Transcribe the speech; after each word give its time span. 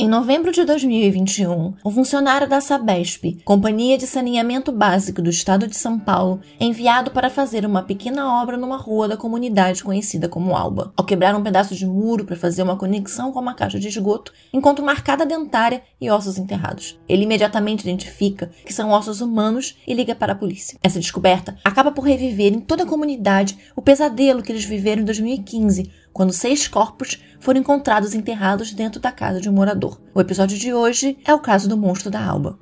Em 0.00 0.08
novembro 0.08 0.50
de 0.50 0.64
2021, 0.64 1.74
um 1.84 1.90
funcionário 1.90 2.48
da 2.48 2.58
Sabesp, 2.58 3.36
Companhia 3.44 3.98
de 3.98 4.06
Saneamento 4.06 4.72
Básico 4.72 5.20
do 5.20 5.28
Estado 5.28 5.66
de 5.66 5.76
São 5.76 5.98
Paulo, 5.98 6.40
é 6.58 6.64
enviado 6.64 7.10
para 7.10 7.28
fazer 7.28 7.66
uma 7.66 7.82
pequena 7.82 8.40
obra 8.40 8.56
numa 8.56 8.78
rua 8.78 9.06
da 9.06 9.18
comunidade 9.18 9.84
conhecida 9.84 10.26
como 10.26 10.56
Alba. 10.56 10.90
Ao 10.96 11.04
quebrar 11.04 11.34
um 11.34 11.42
pedaço 11.42 11.74
de 11.74 11.84
muro 11.84 12.24
para 12.24 12.34
fazer 12.34 12.62
uma 12.62 12.78
conexão 12.78 13.30
com 13.30 13.40
uma 13.40 13.52
caixa 13.52 13.78
de 13.78 13.88
esgoto, 13.88 14.32
encontra 14.54 14.82
uma 14.82 14.92
arcada 14.92 15.26
dentária 15.26 15.82
e 16.00 16.10
ossos 16.10 16.38
enterrados. 16.38 16.98
Ele 17.06 17.24
imediatamente 17.24 17.82
identifica 17.82 18.50
que 18.64 18.72
são 18.72 18.92
ossos 18.92 19.20
humanos 19.20 19.76
e 19.86 19.92
liga 19.92 20.14
para 20.14 20.32
a 20.32 20.36
polícia. 20.36 20.78
Essa 20.82 20.98
descoberta 20.98 21.58
acaba 21.62 21.92
por 21.92 22.06
reviver 22.06 22.54
em 22.54 22.60
toda 22.60 22.84
a 22.84 22.88
comunidade 22.88 23.58
o 23.76 23.82
pesadelo 23.82 24.42
que 24.42 24.50
eles 24.50 24.64
viveram 24.64 25.02
em 25.02 25.04
2015, 25.04 25.90
quando 26.12 26.32
seis 26.32 26.68
corpos 26.68 27.22
foram 27.40 27.60
encontrados 27.60 28.14
enterrados 28.14 28.72
dentro 28.72 29.00
da 29.00 29.12
casa 29.12 29.40
de 29.40 29.48
um 29.48 29.52
morador. 29.52 30.00
O 30.14 30.20
episódio 30.20 30.58
de 30.58 30.72
hoje 30.72 31.18
é 31.24 31.32
o 31.32 31.40
caso 31.40 31.68
do 31.68 31.76
monstro 31.76 32.10
da 32.10 32.24
Alba. 32.24 32.58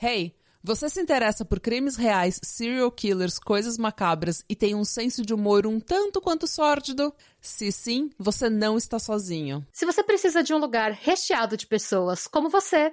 Hey, 0.00 0.34
você 0.66 0.90
se 0.90 1.00
interessa 1.00 1.44
por 1.44 1.60
crimes 1.60 1.94
reais, 1.94 2.40
serial 2.42 2.90
killers, 2.90 3.38
coisas 3.38 3.78
macabras 3.78 4.44
e 4.48 4.56
tem 4.56 4.74
um 4.74 4.84
senso 4.84 5.24
de 5.24 5.32
humor 5.32 5.64
um 5.64 5.78
tanto 5.78 6.20
quanto 6.20 6.48
sórdido? 6.48 7.14
Se 7.40 7.70
sim, 7.70 8.10
você 8.18 8.50
não 8.50 8.76
está 8.76 8.98
sozinho. 8.98 9.64
Se 9.72 9.86
você 9.86 10.02
precisa 10.02 10.42
de 10.42 10.52
um 10.52 10.58
lugar 10.58 10.90
recheado 10.90 11.56
de 11.56 11.68
pessoas 11.68 12.26
como 12.26 12.50
você, 12.50 12.92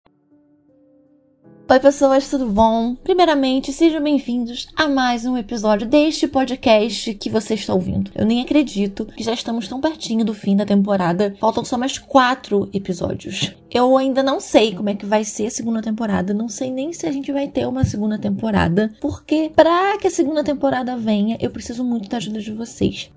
Oi, 1.71 1.79
pessoas, 1.79 2.29
tudo 2.29 2.47
bom? 2.47 2.95
Primeiramente, 2.95 3.71
sejam 3.71 4.03
bem-vindos 4.03 4.67
a 4.75 4.89
mais 4.89 5.25
um 5.25 5.37
episódio 5.37 5.87
deste 5.87 6.27
podcast 6.27 7.13
que 7.13 7.29
você 7.29 7.53
está 7.53 7.73
ouvindo. 7.73 8.11
Eu 8.13 8.25
nem 8.25 8.41
acredito 8.41 9.05
que 9.05 9.23
já 9.23 9.31
estamos 9.31 9.69
tão 9.69 9.79
pertinho 9.79 10.25
do 10.25 10.33
fim 10.33 10.53
da 10.53 10.65
temporada. 10.65 11.33
Faltam 11.39 11.63
só 11.63 11.77
mais 11.77 11.97
quatro 11.97 12.69
episódios. 12.73 13.55
Eu 13.71 13.97
ainda 13.97 14.21
não 14.21 14.41
sei 14.41 14.75
como 14.75 14.89
é 14.89 14.95
que 14.95 15.05
vai 15.05 15.23
ser 15.23 15.45
a 15.45 15.49
segunda 15.49 15.81
temporada, 15.81 16.33
não 16.33 16.49
sei 16.49 16.69
nem 16.69 16.91
se 16.91 17.07
a 17.07 17.11
gente 17.13 17.31
vai 17.31 17.47
ter 17.47 17.65
uma 17.65 17.85
segunda 17.85 18.19
temporada, 18.19 18.93
porque 18.99 19.49
para 19.55 19.97
que 19.97 20.07
a 20.07 20.11
segunda 20.11 20.43
temporada 20.43 20.97
venha, 20.97 21.37
eu 21.39 21.51
preciso 21.51 21.85
muito 21.85 22.09
da 22.09 22.17
ajuda 22.17 22.41
de 22.41 22.51
vocês. 22.51 23.09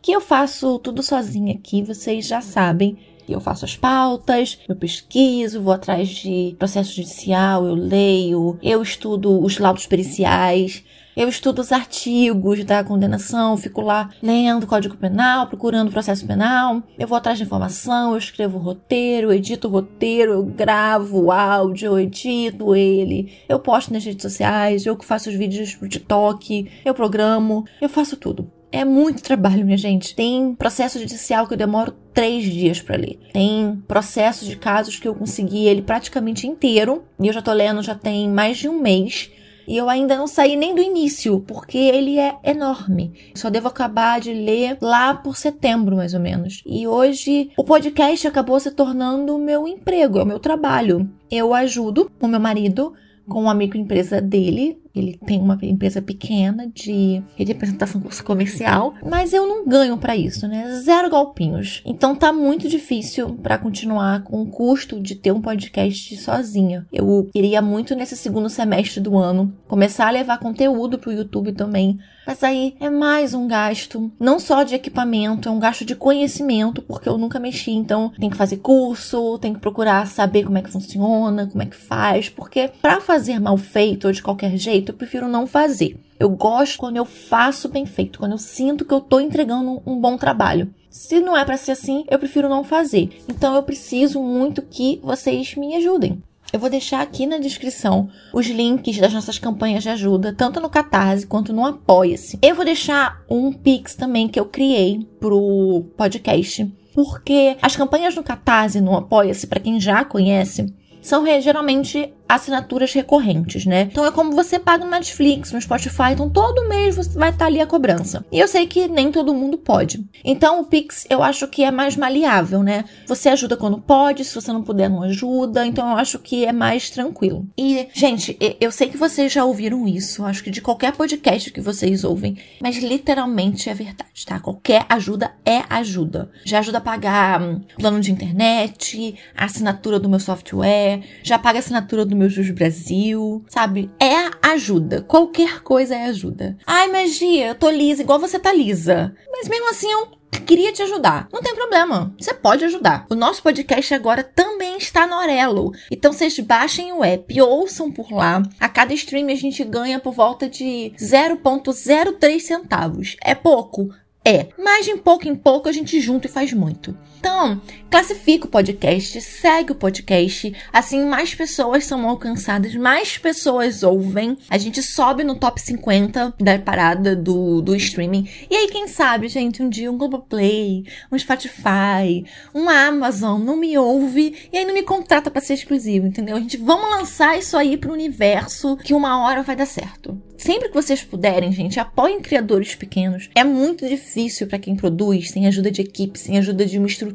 Que 0.00 0.12
eu 0.12 0.22
faço 0.22 0.78
tudo 0.78 1.02
sozinha 1.02 1.52
aqui, 1.52 1.82
vocês 1.82 2.26
já 2.26 2.40
sabem 2.40 2.96
eu 3.32 3.40
faço 3.40 3.64
as 3.64 3.76
pautas, 3.76 4.58
eu 4.68 4.76
pesquiso, 4.76 5.62
vou 5.62 5.72
atrás 5.72 6.08
de 6.08 6.54
processo 6.58 6.94
judicial, 6.94 7.66
eu 7.66 7.74
leio, 7.74 8.58
eu 8.62 8.82
estudo 8.82 9.42
os 9.42 9.58
laudos 9.58 9.86
periciais, 9.86 10.84
eu 11.16 11.28
estudo 11.28 11.60
os 11.60 11.72
artigos 11.72 12.64
da 12.64 12.84
condenação, 12.84 13.56
fico 13.56 13.80
lá 13.80 14.08
lendo 14.22 14.66
Código 14.66 14.96
Penal, 14.96 15.48
procurando 15.48 15.90
processo 15.90 16.26
penal. 16.26 16.82
Eu 16.98 17.06
vou 17.06 17.18
atrás 17.18 17.36
de 17.36 17.44
informação, 17.44 18.12
eu 18.12 18.18
escrevo 18.18 18.58
roteiro, 18.58 19.28
eu 19.28 19.34
edito 19.34 19.68
roteiro, 19.68 20.32
eu 20.32 20.44
gravo 20.44 21.24
o 21.24 21.32
áudio, 21.32 21.86
eu 21.86 21.98
edito 21.98 22.74
ele, 22.74 23.32
eu 23.48 23.58
posto 23.58 23.92
nas 23.92 24.04
redes 24.04 24.22
sociais, 24.22 24.86
eu 24.86 24.96
faço 25.02 25.28
os 25.28 25.34
vídeos 25.34 25.74
pro 25.74 25.88
TikTok, 25.88 26.70
eu 26.84 26.94
programo, 26.94 27.64
eu 27.80 27.88
faço 27.88 28.16
tudo. 28.16 28.50
É 28.72 28.84
muito 28.84 29.22
trabalho, 29.22 29.64
minha 29.64 29.76
gente. 29.76 30.14
Tem 30.14 30.54
processo 30.54 30.98
judicial 30.98 31.46
que 31.46 31.54
eu 31.54 31.58
demoro 31.58 31.92
três 32.14 32.44
dias 32.44 32.80
para 32.80 32.96
ler. 32.96 33.18
Tem 33.32 33.82
processos 33.88 34.46
de 34.46 34.56
casos 34.56 34.96
que 34.96 35.08
eu 35.08 35.14
consegui 35.14 35.66
ele 35.66 35.82
praticamente 35.82 36.46
inteiro. 36.46 37.02
E 37.18 37.26
eu 37.26 37.32
já 37.32 37.42
tô 37.42 37.52
lendo 37.52 37.82
já 37.82 37.94
tem 37.94 38.28
mais 38.28 38.58
de 38.58 38.68
um 38.68 38.80
mês. 38.80 39.30
E 39.66 39.76
eu 39.76 39.88
ainda 39.88 40.16
não 40.16 40.26
saí 40.26 40.56
nem 40.56 40.74
do 40.74 40.82
início, 40.82 41.40
porque 41.46 41.78
ele 41.78 42.18
é 42.18 42.36
enorme. 42.42 43.12
Só 43.36 43.48
devo 43.48 43.68
acabar 43.68 44.20
de 44.20 44.32
ler 44.32 44.76
lá 44.80 45.14
por 45.14 45.36
setembro, 45.36 45.96
mais 45.96 46.12
ou 46.14 46.20
menos. 46.20 46.62
E 46.66 46.88
hoje 46.88 47.50
o 47.56 47.62
podcast 47.62 48.26
acabou 48.26 48.58
se 48.58 48.70
tornando 48.72 49.36
o 49.36 49.38
meu 49.38 49.68
emprego, 49.68 50.18
é 50.18 50.22
o 50.22 50.26
meu 50.26 50.40
trabalho. 50.40 51.08
Eu 51.30 51.54
ajudo 51.54 52.10
o 52.20 52.26
meu 52.26 52.40
marido 52.40 52.94
com 53.28 53.42
uma 53.42 53.54
microempresa 53.54 54.20
dele. 54.20 54.76
Ele 54.94 55.18
tem 55.26 55.40
uma 55.40 55.58
empresa 55.62 56.02
pequena 56.02 56.70
de 56.72 57.22
representação 57.36 58.00
comercial, 58.24 58.94
mas 59.08 59.32
eu 59.32 59.46
não 59.46 59.66
ganho 59.66 59.96
para 59.96 60.16
isso, 60.16 60.46
né? 60.48 60.80
Zero 60.82 61.10
golpinhos. 61.10 61.82
Então 61.84 62.14
tá 62.14 62.32
muito 62.32 62.68
difícil 62.68 63.34
para 63.42 63.58
continuar 63.58 64.22
com 64.24 64.42
o 64.42 64.46
custo 64.46 65.00
de 65.00 65.14
ter 65.14 65.32
um 65.32 65.40
podcast 65.40 66.16
sozinha. 66.16 66.86
Eu 66.92 67.28
queria 67.32 67.62
muito 67.62 67.94
nesse 67.94 68.16
segundo 68.16 68.48
semestre 68.48 69.00
do 69.00 69.16
ano 69.16 69.52
começar 69.68 70.08
a 70.08 70.10
levar 70.10 70.38
conteúdo 70.38 70.98
pro 70.98 71.12
YouTube 71.12 71.52
também 71.52 71.98
mas 72.30 72.44
aí 72.44 72.76
é 72.78 72.88
mais 72.88 73.34
um 73.34 73.48
gasto, 73.48 74.08
não 74.16 74.38
só 74.38 74.62
de 74.62 74.76
equipamento, 74.76 75.48
é 75.48 75.52
um 75.52 75.58
gasto 75.58 75.84
de 75.84 75.96
conhecimento, 75.96 76.80
porque 76.80 77.08
eu 77.08 77.18
nunca 77.18 77.40
mexi, 77.40 77.72
então 77.72 78.12
tem 78.20 78.30
que 78.30 78.36
fazer 78.36 78.58
curso, 78.58 79.36
tem 79.38 79.52
que 79.52 79.58
procurar 79.58 80.06
saber 80.06 80.44
como 80.44 80.56
é 80.56 80.62
que 80.62 80.70
funciona, 80.70 81.48
como 81.48 81.60
é 81.60 81.66
que 81.66 81.74
faz, 81.74 82.28
porque 82.28 82.70
para 82.80 83.00
fazer 83.00 83.40
mal 83.40 83.56
feito 83.56 84.06
ou 84.06 84.12
de 84.12 84.22
qualquer 84.22 84.56
jeito, 84.56 84.79
eu 84.88 84.94
prefiro 84.94 85.28
não 85.28 85.46
fazer. 85.46 85.96
Eu 86.18 86.30
gosto 86.30 86.78
quando 86.78 86.96
eu 86.96 87.04
faço 87.04 87.68
bem 87.68 87.84
feito, 87.84 88.18
quando 88.18 88.32
eu 88.32 88.38
sinto 88.38 88.84
que 88.84 88.92
eu 88.92 89.00
tô 89.00 89.20
entregando 89.20 89.82
um 89.86 90.00
bom 90.00 90.16
trabalho. 90.16 90.72
Se 90.90 91.20
não 91.20 91.36
é 91.36 91.44
para 91.44 91.56
ser 91.56 91.72
assim, 91.72 92.04
eu 92.10 92.18
prefiro 92.18 92.48
não 92.48 92.64
fazer. 92.64 93.10
Então 93.28 93.54
eu 93.54 93.62
preciso 93.62 94.20
muito 94.20 94.62
que 94.62 95.00
vocês 95.02 95.54
me 95.54 95.76
ajudem. 95.76 96.22
Eu 96.52 96.58
vou 96.58 96.68
deixar 96.68 97.00
aqui 97.00 97.26
na 97.26 97.38
descrição 97.38 98.08
os 98.32 98.46
links 98.46 98.98
das 98.98 99.12
nossas 99.12 99.38
campanhas 99.38 99.84
de 99.84 99.88
ajuda, 99.88 100.34
tanto 100.36 100.60
no 100.60 100.68
Catarse 100.68 101.26
quanto 101.26 101.52
no 101.52 101.64
Apoia-se. 101.64 102.40
Eu 102.42 102.56
vou 102.56 102.64
deixar 102.64 103.22
um 103.30 103.52
Pix 103.52 103.94
também 103.94 104.26
que 104.26 104.40
eu 104.40 104.46
criei 104.46 105.06
pro 105.20 105.84
podcast, 105.96 106.68
porque 106.92 107.56
as 107.62 107.76
campanhas 107.76 108.16
no 108.16 108.24
Catarse 108.24 108.78
e 108.78 108.80
no 108.80 108.96
Apoia-se, 108.96 109.46
para 109.46 109.60
quem 109.60 109.80
já 109.80 110.04
conhece, 110.04 110.74
são 111.00 111.24
geralmente 111.40 112.12
assinaturas 112.34 112.92
recorrentes, 112.92 113.66
né? 113.66 113.88
Então 113.90 114.04
é 114.04 114.10
como 114.10 114.32
você 114.32 114.58
paga 114.58 114.84
no 114.84 114.90
Netflix, 114.90 115.52
no 115.52 115.60
Spotify, 115.60 116.12
então 116.12 116.30
todo 116.30 116.68
mês 116.68 116.96
você 116.96 117.18
vai 117.18 117.30
estar 117.30 117.46
ali 117.46 117.60
a 117.60 117.66
cobrança. 117.66 118.24
E 118.30 118.38
eu 118.38 118.46
sei 118.46 118.66
que 118.66 118.88
nem 118.88 119.10
todo 119.10 119.34
mundo 119.34 119.58
pode. 119.58 120.04
Então 120.24 120.60
o 120.60 120.64
Pix 120.64 121.06
eu 121.10 121.22
acho 121.22 121.48
que 121.48 121.64
é 121.64 121.70
mais 121.70 121.96
maleável, 121.96 122.62
né? 122.62 122.84
Você 123.06 123.28
ajuda 123.28 123.56
quando 123.56 123.78
pode, 123.78 124.24
se 124.24 124.34
você 124.34 124.52
não 124.52 124.62
puder, 124.62 124.88
não 124.88 125.02
ajuda. 125.02 125.66
Então 125.66 125.90
eu 125.90 125.96
acho 125.96 126.18
que 126.18 126.44
é 126.44 126.52
mais 126.52 126.90
tranquilo. 126.90 127.46
E, 127.58 127.88
gente, 127.92 128.36
eu 128.60 128.70
sei 128.70 128.88
que 128.88 128.96
vocês 128.96 129.32
já 129.32 129.44
ouviram 129.44 129.88
isso, 129.88 130.24
acho 130.24 130.44
que 130.44 130.50
de 130.50 130.60
qualquer 130.60 130.92
podcast 130.92 131.50
que 131.50 131.60
vocês 131.60 132.04
ouvem, 132.04 132.36
mas 132.60 132.76
literalmente 132.78 133.68
é 133.68 133.74
verdade, 133.74 134.24
tá? 134.24 134.38
Qualquer 134.38 134.86
ajuda 134.88 135.32
é 135.44 135.62
ajuda. 135.68 136.30
Já 136.44 136.60
ajuda 136.60 136.78
a 136.78 136.80
pagar 136.80 137.42
hum, 137.42 137.60
plano 137.76 138.00
de 138.00 138.12
internet, 138.12 139.14
a 139.36 139.46
assinatura 139.46 139.98
do 139.98 140.08
meu 140.08 140.20
software, 140.20 141.00
já 141.22 141.38
paga 141.38 141.58
a 141.58 141.60
assinatura 141.60 142.04
do 142.04 142.19
meu 142.20 142.28
Jus 142.28 142.50
Brasil, 142.50 143.42
sabe? 143.48 143.90
É 143.98 144.30
ajuda. 144.52 145.00
Qualquer 145.00 145.62
coisa 145.62 145.94
é 145.94 146.04
ajuda. 146.04 146.58
Ai, 146.66 146.86
magia, 146.92 147.48
eu 147.48 147.54
tô 147.54 147.70
lisa, 147.70 148.02
igual 148.02 148.18
você 148.18 148.38
tá 148.38 148.52
lisa. 148.52 149.14
Mas 149.32 149.48
mesmo 149.48 149.70
assim, 149.70 149.90
eu 149.90 150.08
queria 150.44 150.70
te 150.70 150.82
ajudar. 150.82 151.28
Não 151.32 151.40
tem 151.40 151.54
problema, 151.54 152.14
você 152.18 152.34
pode 152.34 152.62
ajudar. 152.66 153.06
O 153.08 153.14
nosso 153.14 153.42
podcast 153.42 153.94
agora 153.94 154.22
também 154.22 154.76
está 154.76 155.06
no 155.06 155.16
Orelo. 155.16 155.72
Então 155.90 156.12
vocês 156.12 156.38
baixem 156.40 156.92
o 156.92 157.02
app 157.02 157.34
e 157.34 157.40
ouçam 157.40 157.90
por 157.90 158.12
lá. 158.12 158.42
A 158.60 158.68
cada 158.68 158.92
stream 158.92 159.28
a 159.28 159.34
gente 159.34 159.64
ganha 159.64 159.98
por 159.98 160.12
volta 160.12 160.46
de 160.46 160.92
0,03 160.98 162.38
centavos. 162.38 163.16
É 163.24 163.34
pouco? 163.34 163.88
É, 164.22 164.48
mas 164.58 164.84
de 164.84 164.94
pouco 164.96 165.26
em 165.26 165.34
pouco 165.34 165.70
a 165.70 165.72
gente 165.72 165.98
junta 165.98 166.26
e 166.26 166.30
faz 166.30 166.52
muito. 166.52 166.94
Então, 167.20 167.60
classifica 167.90 168.46
o 168.46 168.50
podcast, 168.50 169.20
segue 169.20 169.72
o 169.72 169.74
podcast, 169.74 170.54
assim 170.72 171.04
mais 171.04 171.34
pessoas 171.34 171.84
são 171.84 172.08
alcançadas, 172.08 172.74
mais 172.74 173.18
pessoas 173.18 173.82
ouvem, 173.82 174.38
a 174.48 174.56
gente 174.56 174.82
sobe 174.82 175.22
no 175.22 175.34
top 175.34 175.60
50 175.60 176.34
da 176.40 176.58
parada 176.58 177.14
do, 177.14 177.60
do 177.60 177.76
streaming. 177.76 178.26
E 178.48 178.56
aí, 178.56 178.68
quem 178.68 178.88
sabe, 178.88 179.28
gente, 179.28 179.62
um 179.62 179.68
dia 179.68 179.92
um 179.92 179.98
Globoplay, 179.98 180.84
um 181.12 181.18
Spotify, 181.18 182.24
um 182.54 182.70
Amazon 182.70 183.38
não 183.38 183.56
me 183.56 183.76
ouve 183.76 184.48
e 184.50 184.56
aí 184.56 184.64
não 184.64 184.72
me 184.72 184.82
contrata 184.82 185.30
para 185.30 185.42
ser 185.42 185.54
exclusivo, 185.54 186.06
entendeu? 186.06 186.36
A 186.36 186.40
gente 186.40 186.56
vamos 186.56 186.88
lançar 186.90 187.38
isso 187.38 187.54
aí 187.54 187.76
pro 187.76 187.92
universo 187.92 188.78
que 188.78 188.94
uma 188.94 189.22
hora 189.22 189.42
vai 189.42 189.54
dar 189.54 189.66
certo. 189.66 190.18
Sempre 190.38 190.68
que 190.68 190.74
vocês 190.74 191.02
puderem, 191.02 191.52
gente, 191.52 191.78
apoiem 191.78 192.18
criadores 192.18 192.74
pequenos. 192.74 193.28
É 193.34 193.44
muito 193.44 193.86
difícil 193.86 194.30
difícil 194.30 194.46
para 194.46 194.58
quem 194.58 194.74
produz, 194.74 195.30
sem 195.30 195.46
ajuda 195.46 195.70
de 195.70 195.82
equipe, 195.82 196.18
sem 196.18 196.38
ajuda 196.38 196.64
de 196.64 196.78
uma 196.78 196.86
estrutura. 196.86 197.09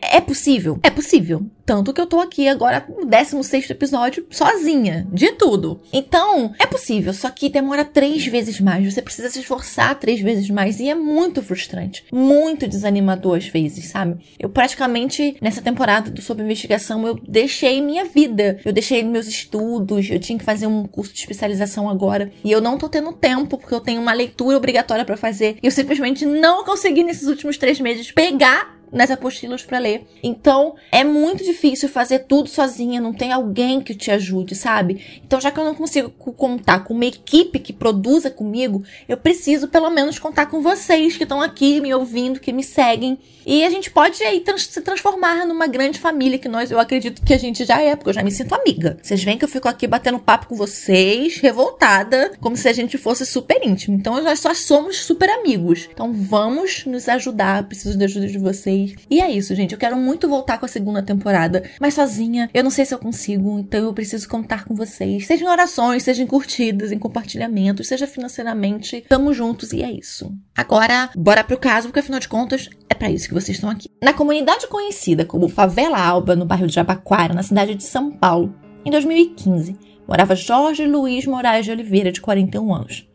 É 0.00 0.20
possível? 0.20 0.78
É 0.82 0.90
possível. 0.90 1.46
Tanto 1.64 1.92
que 1.92 2.00
eu 2.00 2.06
tô 2.06 2.20
aqui 2.20 2.48
agora 2.48 2.84
no 2.88 3.06
16 3.06 3.70
episódio 3.70 4.26
sozinha, 4.30 5.06
de 5.12 5.32
tudo. 5.32 5.80
Então, 5.92 6.52
é 6.58 6.66
possível, 6.66 7.12
só 7.12 7.30
que 7.30 7.48
demora 7.48 7.84
três 7.84 8.26
vezes 8.26 8.60
mais. 8.60 8.92
Você 8.92 9.00
precisa 9.00 9.30
se 9.30 9.40
esforçar 9.40 9.98
três 9.98 10.20
vezes 10.20 10.50
mais 10.50 10.80
e 10.80 10.88
é 10.88 10.94
muito 10.94 11.42
frustrante. 11.42 12.04
Muito 12.12 12.66
desanimador 12.66 13.36
às 13.36 13.46
vezes, 13.46 13.86
sabe? 13.86 14.16
Eu 14.38 14.48
praticamente, 14.48 15.36
nessa 15.40 15.62
temporada 15.62 16.10
do 16.10 16.20
Sob 16.20 16.42
Investigação, 16.42 17.06
eu 17.06 17.18
deixei 17.26 17.80
minha 17.80 18.04
vida. 18.04 18.58
Eu 18.64 18.72
deixei 18.72 19.02
meus 19.04 19.28
estudos, 19.28 20.10
eu 20.10 20.18
tinha 20.18 20.38
que 20.38 20.44
fazer 20.44 20.66
um 20.66 20.84
curso 20.84 21.12
de 21.12 21.20
especialização 21.20 21.88
agora. 21.88 22.32
E 22.44 22.50
eu 22.50 22.60
não 22.60 22.76
tô 22.76 22.88
tendo 22.88 23.12
tempo, 23.12 23.56
porque 23.56 23.74
eu 23.74 23.80
tenho 23.80 24.00
uma 24.00 24.12
leitura 24.12 24.56
obrigatória 24.56 25.04
para 25.04 25.16
fazer. 25.16 25.56
E 25.62 25.66
eu 25.66 25.70
simplesmente 25.70 26.26
não 26.26 26.64
consegui 26.64 27.04
nesses 27.04 27.28
últimos 27.28 27.56
três 27.56 27.80
meses 27.80 28.10
pegar 28.10 28.81
nas 28.92 29.10
apostilas 29.10 29.62
para 29.62 29.78
ler. 29.78 30.06
Então, 30.22 30.74
é 30.92 31.02
muito 31.02 31.42
difícil 31.42 31.88
fazer 31.88 32.20
tudo 32.20 32.48
sozinha, 32.48 33.00
não 33.00 33.12
tem 33.12 33.32
alguém 33.32 33.80
que 33.80 33.94
te 33.94 34.10
ajude, 34.10 34.54
sabe? 34.54 35.20
Então, 35.24 35.40
já 35.40 35.50
que 35.50 35.58
eu 35.58 35.64
não 35.64 35.74
consigo 35.74 36.10
contar 36.10 36.80
com 36.80 36.92
uma 36.92 37.06
equipe 37.06 37.58
que 37.58 37.72
produza 37.72 38.30
comigo, 38.30 38.84
eu 39.08 39.16
preciso 39.16 39.68
pelo 39.68 39.88
menos 39.90 40.18
contar 40.18 40.46
com 40.46 40.60
vocês 40.60 41.16
que 41.16 41.22
estão 41.22 41.40
aqui 41.40 41.80
me 41.80 41.94
ouvindo, 41.94 42.38
que 42.38 42.52
me 42.52 42.62
seguem. 42.62 43.18
E 43.46 43.64
a 43.64 43.70
gente 43.70 43.90
pode 43.90 44.22
aí 44.22 44.40
trans 44.40 44.66
se 44.66 44.80
transformar 44.82 45.46
numa 45.46 45.66
grande 45.66 45.98
família 45.98 46.38
que 46.38 46.48
nós, 46.48 46.70
eu 46.70 46.78
acredito 46.78 47.22
que 47.22 47.32
a 47.32 47.38
gente 47.38 47.64
já 47.64 47.80
é, 47.80 47.96
porque 47.96 48.10
eu 48.10 48.14
já 48.14 48.22
me 48.22 48.30
sinto 48.30 48.54
amiga. 48.54 48.98
Vocês 49.02 49.24
veem 49.24 49.38
que 49.38 49.44
eu 49.44 49.48
fico 49.48 49.66
aqui 49.66 49.86
batendo 49.86 50.18
papo 50.18 50.46
com 50.46 50.54
vocês, 50.54 51.38
revoltada, 51.38 52.32
como 52.40 52.56
se 52.56 52.68
a 52.68 52.72
gente 52.72 52.98
fosse 52.98 53.24
super 53.24 53.66
íntimo. 53.66 53.96
Então, 53.96 54.22
nós 54.22 54.38
só 54.38 54.54
somos 54.54 54.98
super 54.98 55.30
amigos. 55.30 55.88
Então, 55.92 56.12
vamos 56.12 56.84
nos 56.84 57.08
ajudar, 57.08 57.64
preciso 57.64 57.98
da 57.98 58.04
ajuda 58.04 58.26
de 58.28 58.38
vocês 58.38 58.81
E 59.10 59.20
é 59.20 59.30
isso, 59.30 59.54
gente. 59.54 59.72
Eu 59.72 59.78
quero 59.78 59.96
muito 59.96 60.28
voltar 60.28 60.58
com 60.58 60.66
a 60.66 60.68
segunda 60.68 61.02
temporada, 61.02 61.62
mas 61.80 61.94
sozinha 61.94 62.48
eu 62.52 62.62
não 62.62 62.70
sei 62.70 62.84
se 62.84 62.94
eu 62.94 62.98
consigo, 62.98 63.58
então 63.58 63.84
eu 63.84 63.92
preciso 63.92 64.28
contar 64.28 64.64
com 64.64 64.74
vocês. 64.74 65.26
Seja 65.26 65.44
em 65.44 65.48
orações, 65.48 66.02
seja 66.02 66.22
em 66.22 66.26
curtidas, 66.26 66.92
em 66.92 66.98
compartilhamentos, 66.98 67.88
seja 67.88 68.06
financeiramente. 68.06 69.04
Tamo 69.08 69.32
juntos 69.32 69.72
e 69.72 69.82
é 69.82 69.90
isso. 69.90 70.32
Agora, 70.56 71.10
bora 71.16 71.44
pro 71.44 71.58
caso, 71.58 71.88
porque 71.88 72.00
afinal 72.00 72.20
de 72.20 72.28
contas 72.28 72.68
é 72.88 72.94
para 72.94 73.10
isso 73.10 73.28
que 73.28 73.34
vocês 73.34 73.56
estão 73.56 73.70
aqui. 73.70 73.88
Na 74.02 74.12
comunidade 74.12 74.66
conhecida 74.66 75.24
como 75.24 75.48
Favela 75.48 75.98
Alba, 75.98 76.36
no 76.36 76.44
bairro 76.44 76.66
de 76.66 76.74
Jabaquara, 76.74 77.34
na 77.34 77.42
cidade 77.42 77.74
de 77.74 77.84
São 77.84 78.10
Paulo, 78.10 78.54
em 78.84 78.90
2015, 78.90 79.76
morava 80.06 80.34
Jorge 80.34 80.86
Luiz 80.86 81.24
Moraes 81.24 81.64
de 81.64 81.70
Oliveira, 81.70 82.10
de 82.10 82.20
41 82.20 82.74
anos. 82.74 83.06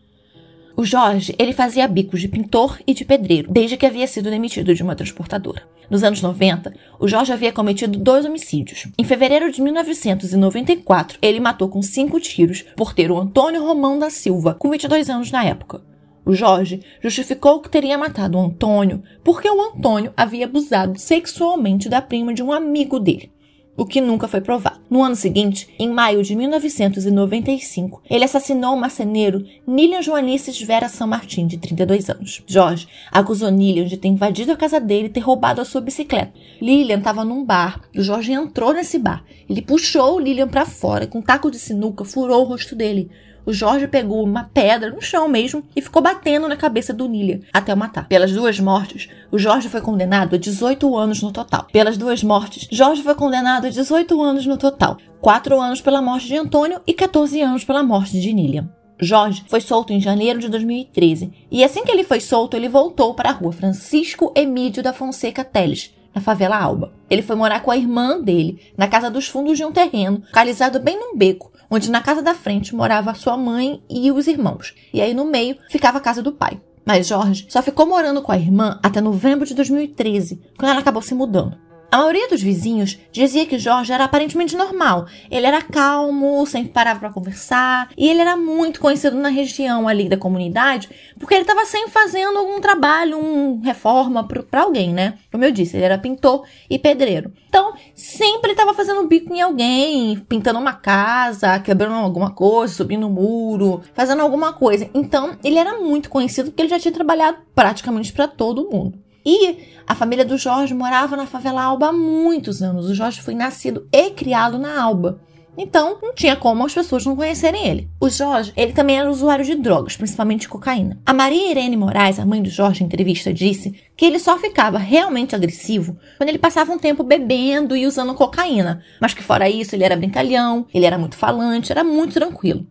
O 0.79 0.85
Jorge, 0.85 1.33
ele 1.39 1.53
fazia 1.53 1.87
bicos 1.87 2.21
de 2.21 2.27
pintor 2.27 2.79
e 2.85 2.93
de 2.93 3.03
pedreiro, 3.03 3.51
desde 3.51 3.75
que 3.75 3.85
havia 3.87 4.05
sido 4.05 4.29
demitido 4.29 4.75
de 4.75 4.83
uma 4.83 4.95
transportadora. 4.95 5.63
Nos 5.89 6.03
anos 6.03 6.21
90, 6.21 6.71
o 6.99 7.07
Jorge 7.07 7.33
havia 7.33 7.51
cometido 7.51 7.97
dois 7.97 8.27
homicídios. 8.27 8.87
Em 8.95 9.03
fevereiro 9.03 9.51
de 9.51 9.59
1994, 9.59 11.17
ele 11.19 11.39
matou 11.39 11.67
com 11.67 11.81
cinco 11.81 12.19
tiros 12.19 12.61
porteiro 12.75 13.17
Antônio 13.17 13.65
Romão 13.65 13.97
da 13.97 14.11
Silva, 14.11 14.53
com 14.53 14.69
22 14.69 15.09
anos 15.09 15.31
na 15.31 15.43
época. 15.43 15.81
O 16.23 16.35
Jorge 16.35 16.81
justificou 17.01 17.59
que 17.59 17.71
teria 17.71 17.97
matado 17.97 18.37
o 18.37 18.41
Antônio 18.45 19.01
porque 19.23 19.49
o 19.49 19.59
Antônio 19.59 20.13
havia 20.15 20.45
abusado 20.45 20.99
sexualmente 20.99 21.89
da 21.89 22.03
prima 22.03 22.35
de 22.35 22.43
um 22.43 22.51
amigo 22.51 22.99
dele 22.99 23.31
o 23.77 23.85
que 23.85 24.01
nunca 24.01 24.27
foi 24.27 24.41
provado. 24.41 24.81
No 24.89 25.03
ano 25.03 25.15
seguinte, 25.15 25.69
em 25.77 25.89
maio 25.89 26.23
de 26.23 26.35
1995, 26.35 28.01
ele 28.09 28.25
assassinou 28.25 28.73
o 28.73 28.79
marceneiro 28.79 29.45
Nilian 29.67 30.01
Joanices 30.01 30.59
Vera 30.61 30.89
San 30.89 31.05
Martin, 31.05 31.45
de 31.45 31.57
32 31.57 32.09
anos. 32.09 32.43
Jorge 32.47 32.87
acusou 33.11 33.51
Nilian 33.51 33.85
de 33.85 33.97
ter 33.97 34.07
invadido 34.07 34.51
a 34.51 34.57
casa 34.57 34.79
dele 34.79 35.07
e 35.07 35.11
ter 35.11 35.19
roubado 35.19 35.61
a 35.61 35.65
sua 35.65 35.79
bicicleta. 35.79 36.33
Lilian 36.59 36.97
estava 36.97 37.23
num 37.23 37.45
bar 37.45 37.81
e 37.93 37.99
o 37.99 38.03
Jorge 38.03 38.33
entrou 38.33 38.73
nesse 38.73 38.97
bar. 38.97 39.23
Ele 39.47 39.61
puxou 39.61 40.19
Lilian 40.19 40.47
para 40.47 40.65
fora 40.65 41.03
e 41.03 41.07
com 41.07 41.19
um 41.19 41.21
taco 41.21 41.51
de 41.51 41.59
sinuca 41.59 42.03
furou 42.03 42.41
o 42.41 42.47
rosto 42.47 42.75
dele 42.75 43.11
o 43.47 43.53
Jorge 43.53 43.87
pegou 43.87 44.21
uma 44.21 44.43
pedra 44.43 44.91
no 44.91 45.01
chão 45.01 45.29
mesmo 45.29 45.63
e 45.73 45.81
ficou 45.81 46.01
batendo 46.01 46.49
na 46.49 46.57
cabeça 46.57 46.93
do 46.93 47.07
Nilian 47.07 47.39
até 47.53 47.73
o 47.73 47.77
matar. 47.77 48.05
Pelas 48.09 48.33
duas 48.33 48.59
mortes, 48.59 49.07
o 49.31 49.39
Jorge 49.39 49.69
foi 49.69 49.79
condenado 49.79 50.35
a 50.35 50.37
18 50.37 50.97
anos 50.97 51.21
no 51.23 51.31
total. 51.31 51.65
Pelas 51.71 51.95
duas 51.95 52.21
mortes, 52.21 52.67
Jorge 52.69 53.01
foi 53.01 53.15
condenado 53.15 53.65
a 53.65 53.69
18 53.69 54.21
anos 54.21 54.45
no 54.45 54.57
total. 54.57 54.97
4 55.21 55.61
anos 55.61 55.79
pela 55.79 56.01
morte 56.01 56.27
de 56.27 56.35
Antônio 56.35 56.81
e 56.85 56.93
14 56.93 57.41
anos 57.41 57.63
pela 57.63 57.81
morte 57.81 58.19
de 58.19 58.33
Nilian. 58.33 58.69
Jorge 58.99 59.45
foi 59.47 59.61
solto 59.61 59.93
em 59.93 60.01
janeiro 60.01 60.39
de 60.39 60.49
2013 60.49 61.31
e 61.49 61.63
assim 61.63 61.85
que 61.85 61.91
ele 61.91 62.03
foi 62.03 62.19
solto, 62.19 62.57
ele 62.57 62.67
voltou 62.67 63.13
para 63.13 63.29
a 63.29 63.33
rua 63.33 63.53
Francisco 63.53 64.33
Emídio 64.35 64.83
da 64.83 64.91
Fonseca 64.91 65.45
Teles, 65.45 65.93
na 66.13 66.19
favela 66.19 66.57
Alba. 66.57 66.91
Ele 67.09 67.21
foi 67.21 67.35
morar 67.35 67.61
com 67.61 67.71
a 67.71 67.77
irmã 67.77 68.19
dele, 68.19 68.59
na 68.75 68.87
casa 68.87 69.09
dos 69.09 69.27
fundos 69.27 69.55
de 69.55 69.63
um 69.63 69.71
terreno, 69.71 70.21
localizado 70.25 70.79
bem 70.79 70.99
num 70.99 71.15
beco, 71.15 71.51
onde 71.69 71.91
na 71.91 72.01
casa 72.01 72.21
da 72.21 72.33
frente 72.33 72.75
morava 72.75 73.13
sua 73.13 73.37
mãe 73.37 73.81
e 73.89 74.11
os 74.11 74.27
irmãos, 74.27 74.73
e 74.93 75.01
aí 75.01 75.13
no 75.13 75.25
meio 75.25 75.57
ficava 75.69 75.97
a 75.97 76.01
casa 76.01 76.21
do 76.21 76.31
pai. 76.31 76.59
Mas 76.85 77.07
Jorge 77.07 77.45
só 77.49 77.61
ficou 77.61 77.85
morando 77.85 78.21
com 78.21 78.31
a 78.31 78.37
irmã 78.37 78.79
até 78.81 79.01
novembro 79.01 79.45
de 79.45 79.53
2013, 79.53 80.41
quando 80.57 80.71
ela 80.71 80.79
acabou 80.79 81.01
se 81.01 81.13
mudando. 81.13 81.66
A 81.89 81.99
maioria 81.99 82.27
dos 82.27 82.41
vizinhos 82.41 82.99
dizia 83.13 83.45
que 83.45 83.57
Jorge 83.57 83.93
era 83.93 84.03
aparentemente 84.03 84.57
normal. 84.57 85.07
Ele 85.31 85.47
era 85.47 85.61
calmo, 85.61 86.45
sempre 86.45 86.73
parava 86.73 86.99
para 86.99 87.13
conversar, 87.13 87.89
e 87.95 88.09
ele 88.09 88.19
era 88.19 88.35
muito 88.35 88.81
conhecido 88.81 89.15
na 89.15 89.29
região 89.29 89.87
ali 89.87 90.09
da 90.09 90.17
comunidade, 90.17 90.89
porque 91.17 91.33
ele 91.33 91.43
estava 91.43 91.65
sempre 91.65 91.89
fazendo 91.91 92.39
algum 92.39 92.59
trabalho, 92.59 93.17
uma 93.17 93.65
reforma 93.65 94.27
para 94.27 94.63
alguém, 94.63 94.93
né? 94.93 95.17
Como 95.31 95.45
eu 95.45 95.51
disse, 95.51 95.77
ele 95.77 95.85
era 95.85 95.97
pintor 95.97 96.43
e 96.69 96.77
pedreiro. 96.77 97.31
Então, 97.47 97.73
sempre 97.95 98.51
estava 98.51 98.73
fazendo 98.73 99.07
bico 99.07 99.33
em 99.33 99.41
alguém, 99.41 100.19
pintando 100.27 100.59
uma 100.59 100.73
casa, 100.73 101.57
quebrando 101.59 101.95
alguma 101.95 102.31
coisa, 102.31 102.73
subindo 102.73 103.07
um 103.07 103.11
muro, 103.11 103.81
fazendo 103.93 104.21
alguma 104.21 104.51
coisa. 104.51 104.89
Então, 104.93 105.37
ele 105.41 105.57
era 105.57 105.79
muito 105.79 106.09
conhecido 106.09 106.49
porque 106.49 106.63
ele 106.63 106.69
já 106.69 106.79
tinha 106.79 106.93
trabalhado 106.93 107.37
praticamente 107.55 108.11
para 108.11 108.27
todo 108.27 108.69
mundo. 108.69 109.06
E 109.27 109.57
a 109.85 109.93
família 109.93 110.23
do 110.23 110.37
Jorge 110.37 110.73
morava 110.73 111.17
na 111.17 111.27
favela 111.27 111.61
Alba 111.61 111.87
há 111.87 111.91
muitos 111.91 112.61
anos. 112.61 112.89
O 112.89 112.95
Jorge 112.95 113.21
foi 113.21 113.35
nascido 113.35 113.85
e 113.91 114.11
criado 114.11 114.57
na 114.57 114.81
Alba. 114.81 115.19
Então, 115.57 115.97
não 116.01 116.13
tinha 116.13 116.35
como 116.35 116.63
as 116.65 116.73
pessoas 116.73 117.03
não 117.03 117.13
conhecerem 117.13 117.67
ele. 117.67 117.89
O 117.99 118.09
Jorge, 118.09 118.53
ele 118.55 118.71
também 118.71 118.97
era 118.97 119.09
usuário 119.09 119.43
de 119.43 119.55
drogas, 119.55 119.97
principalmente 119.97 120.47
cocaína. 120.47 120.97
A 121.05 121.13
Maria 121.13 121.51
Irene 121.51 121.75
Moraes, 121.75 122.19
a 122.19 122.25
mãe 122.25 122.41
do 122.41 122.49
Jorge, 122.49 122.83
em 122.83 122.85
entrevista, 122.85 123.33
disse 123.33 123.75
que 123.97 124.05
ele 124.05 124.19
só 124.19 124.37
ficava 124.37 124.77
realmente 124.77 125.35
agressivo 125.35 125.97
quando 126.15 126.29
ele 126.29 126.37
passava 126.37 126.71
um 126.71 126.77
tempo 126.77 127.03
bebendo 127.03 127.75
e 127.75 127.85
usando 127.85 128.13
cocaína. 128.13 128.81
Mas 129.01 129.13
que 129.13 129.23
fora 129.23 129.49
isso, 129.49 129.75
ele 129.75 129.83
era 129.83 129.97
brincalhão, 129.97 130.67
ele 130.73 130.85
era 130.85 130.97
muito 130.97 131.17
falante, 131.17 131.71
era 131.71 131.83
muito 131.83 132.13
tranquilo. 132.13 132.65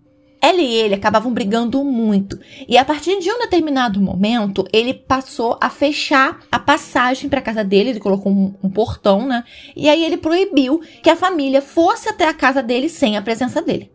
Ela 0.47 0.61
e 0.61 0.75
ele 0.77 0.95
acabavam 0.95 1.33
brigando 1.33 1.83
muito. 1.83 2.39
E 2.69 2.79
a 2.79 2.85
partir 2.85 3.19
de 3.19 3.29
um 3.29 3.39
determinado 3.41 4.01
momento, 4.01 4.65
ele 4.73 4.95
passou 4.95 5.59
a 5.61 5.69
fechar 5.69 6.39
a 6.53 6.57
passagem 6.57 7.29
para 7.29 7.41
casa 7.41 7.65
dele, 7.65 7.91
ele 7.91 7.99
colocou 7.99 8.31
um, 8.31 8.55
um, 8.63 8.71
portão, 8.71 9.27
né? 9.27 9.43
E 9.75 9.89
aí 9.89 10.05
ele 10.05 10.17
proibiu 10.17 10.81
que 11.03 11.11
a 11.11 11.17
família 11.17 11.61
fosse 11.61 12.09
até 12.09 12.29
a 12.29 12.33
casa 12.33 12.63
dele 12.63 12.89
sem 12.89 13.17
a 13.17 13.23
presença 13.23 13.61
dele. 13.61 13.91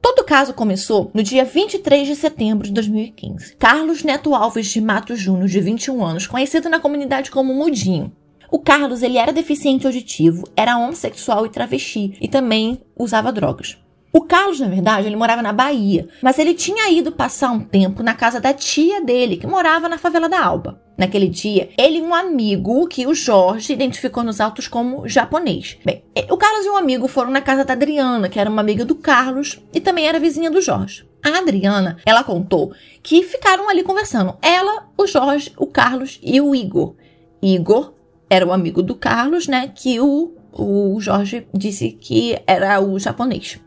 Todo 0.00 0.18
o 0.18 0.24
caso 0.24 0.52
começou 0.52 1.08
no 1.14 1.22
dia 1.22 1.44
23 1.44 2.08
de 2.08 2.16
setembro 2.16 2.66
de 2.66 2.72
2015. 2.72 3.54
Carlos 3.54 4.02
Neto 4.02 4.34
Alves 4.34 4.66
de 4.66 4.80
Mato 4.80 5.14
Júnior, 5.14 5.46
de 5.46 5.60
21 5.60 6.04
anos, 6.04 6.26
conhecido 6.26 6.68
na 6.68 6.80
comunidade 6.80 7.30
como 7.30 7.54
Mudinho. 7.54 8.10
O 8.50 8.58
Carlos, 8.58 9.04
ele 9.04 9.18
era 9.18 9.32
deficiente 9.32 9.86
auditivo, 9.86 10.42
era 10.56 10.76
homossexual 10.76 11.46
e 11.46 11.48
travesti 11.48 12.18
e 12.20 12.26
também 12.26 12.82
usava 12.98 13.32
drogas. 13.32 13.78
O 14.14 14.20
Carlos, 14.20 14.60
na 14.60 14.68
verdade, 14.68 15.06
ele 15.06 15.16
morava 15.16 15.40
na 15.40 15.54
Bahia, 15.54 16.06
mas 16.20 16.38
ele 16.38 16.52
tinha 16.52 16.90
ido 16.90 17.10
passar 17.10 17.50
um 17.50 17.60
tempo 17.60 18.02
na 18.02 18.12
casa 18.12 18.38
da 18.38 18.52
tia 18.52 19.00
dele, 19.00 19.38
que 19.38 19.46
morava 19.46 19.88
na 19.88 19.96
favela 19.96 20.28
da 20.28 20.44
Alba. 20.44 20.82
Naquele 20.98 21.28
dia, 21.28 21.70
ele 21.78 21.96
e 21.96 22.02
um 22.02 22.14
amigo 22.14 22.86
que 22.86 23.06
o 23.06 23.14
Jorge 23.14 23.72
identificou 23.72 24.22
nos 24.22 24.38
autos 24.38 24.68
como 24.68 25.08
japonês. 25.08 25.78
Bem, 25.82 26.04
o 26.30 26.36
Carlos 26.36 26.66
e 26.66 26.68
um 26.68 26.76
amigo 26.76 27.08
foram 27.08 27.30
na 27.30 27.40
casa 27.40 27.64
da 27.64 27.72
Adriana, 27.72 28.28
que 28.28 28.38
era 28.38 28.50
uma 28.50 28.60
amiga 28.60 28.84
do 28.84 28.94
Carlos 28.94 29.58
e 29.72 29.80
também 29.80 30.06
era 30.06 30.20
vizinha 30.20 30.50
do 30.50 30.60
Jorge. 30.60 31.08
A 31.24 31.38
Adriana, 31.38 31.96
ela 32.04 32.22
contou 32.22 32.74
que 33.02 33.22
ficaram 33.22 33.70
ali 33.70 33.82
conversando. 33.82 34.36
Ela, 34.42 34.88
o 34.98 35.06
Jorge, 35.06 35.52
o 35.56 35.66
Carlos 35.66 36.20
e 36.22 36.38
o 36.38 36.54
Igor. 36.54 36.94
Igor 37.40 37.94
era 38.28 38.46
o 38.46 38.52
amigo 38.52 38.82
do 38.82 38.94
Carlos, 38.94 39.48
né? 39.48 39.72
Que 39.74 39.98
o, 40.00 40.34
o 40.52 41.00
Jorge 41.00 41.46
disse 41.54 41.92
que 41.92 42.38
era 42.46 42.78
o 42.80 42.98
japonês. 42.98 43.58